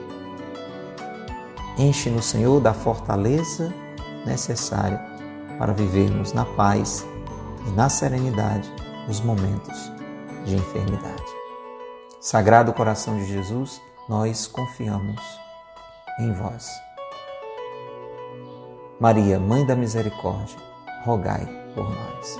Enche-nos, 1.77 2.27
Senhor, 2.27 2.61
da 2.61 2.73
fortaleza 2.73 3.73
necessária 4.25 5.01
para 5.59 5.73
vivermos 5.73 6.33
na 6.33 6.45
paz 6.45 7.07
e 7.67 7.71
na 7.71 7.89
serenidade 7.89 8.71
nos 9.07 9.21
momentos 9.21 9.93
de 10.45 10.55
enfermidade. 10.55 11.25
Sagrado 12.21 12.73
coração 12.73 13.19
de 13.19 13.27
Jesus, 13.27 13.81
nós 14.09 14.47
confiamos 14.47 15.21
em 16.19 16.33
vós. 16.33 16.71
Maria, 18.99 19.39
Mãe 19.39 19.67
da 19.67 19.75
Misericórdia, 19.75 20.59
rogai 21.05 21.47
por 21.75 21.85
nós. 21.85 22.39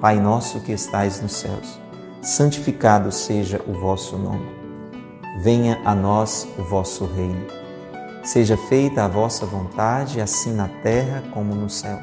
Pai 0.00 0.18
nosso 0.18 0.60
que 0.60 0.72
estais 0.72 1.20
nos 1.20 1.32
céus, 1.32 1.78
santificado 2.22 3.12
seja 3.12 3.60
o 3.66 3.74
vosso 3.74 4.16
nome. 4.16 4.48
Venha 5.42 5.80
a 5.84 5.94
nós 5.94 6.48
o 6.58 6.62
vosso 6.62 7.04
reino. 7.04 7.59
Seja 8.22 8.56
feita 8.56 9.04
a 9.04 9.08
vossa 9.08 9.46
vontade, 9.46 10.20
assim 10.20 10.52
na 10.52 10.68
terra 10.82 11.22
como 11.32 11.54
no 11.54 11.70
céu. 11.70 11.98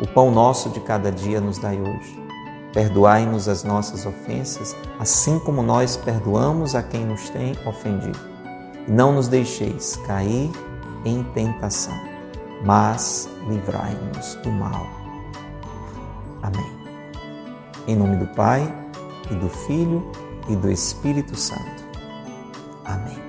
O 0.00 0.06
pão 0.08 0.30
nosso 0.32 0.68
de 0.70 0.80
cada 0.80 1.12
dia 1.12 1.40
nos 1.40 1.58
dai 1.58 1.80
hoje. 1.80 2.20
Perdoai-nos 2.72 3.48
as 3.48 3.62
nossas 3.62 4.04
ofensas, 4.04 4.74
assim 4.98 5.38
como 5.38 5.62
nós 5.62 5.96
perdoamos 5.96 6.74
a 6.74 6.82
quem 6.82 7.04
nos 7.04 7.28
tem 7.30 7.56
ofendido. 7.66 8.18
E 8.88 8.90
não 8.90 9.12
nos 9.12 9.28
deixeis 9.28 9.96
cair 10.06 10.50
em 11.04 11.22
tentação, 11.34 11.94
mas 12.64 13.28
livrai-nos 13.48 14.34
do 14.36 14.50
mal. 14.50 14.86
Amém. 16.42 16.72
Em 17.86 17.94
nome 17.94 18.16
do 18.16 18.26
Pai, 18.34 18.62
e 19.30 19.34
do 19.34 19.48
Filho, 19.48 20.02
e 20.48 20.56
do 20.56 20.70
Espírito 20.70 21.36
Santo. 21.36 21.82
Amém. 22.84 23.21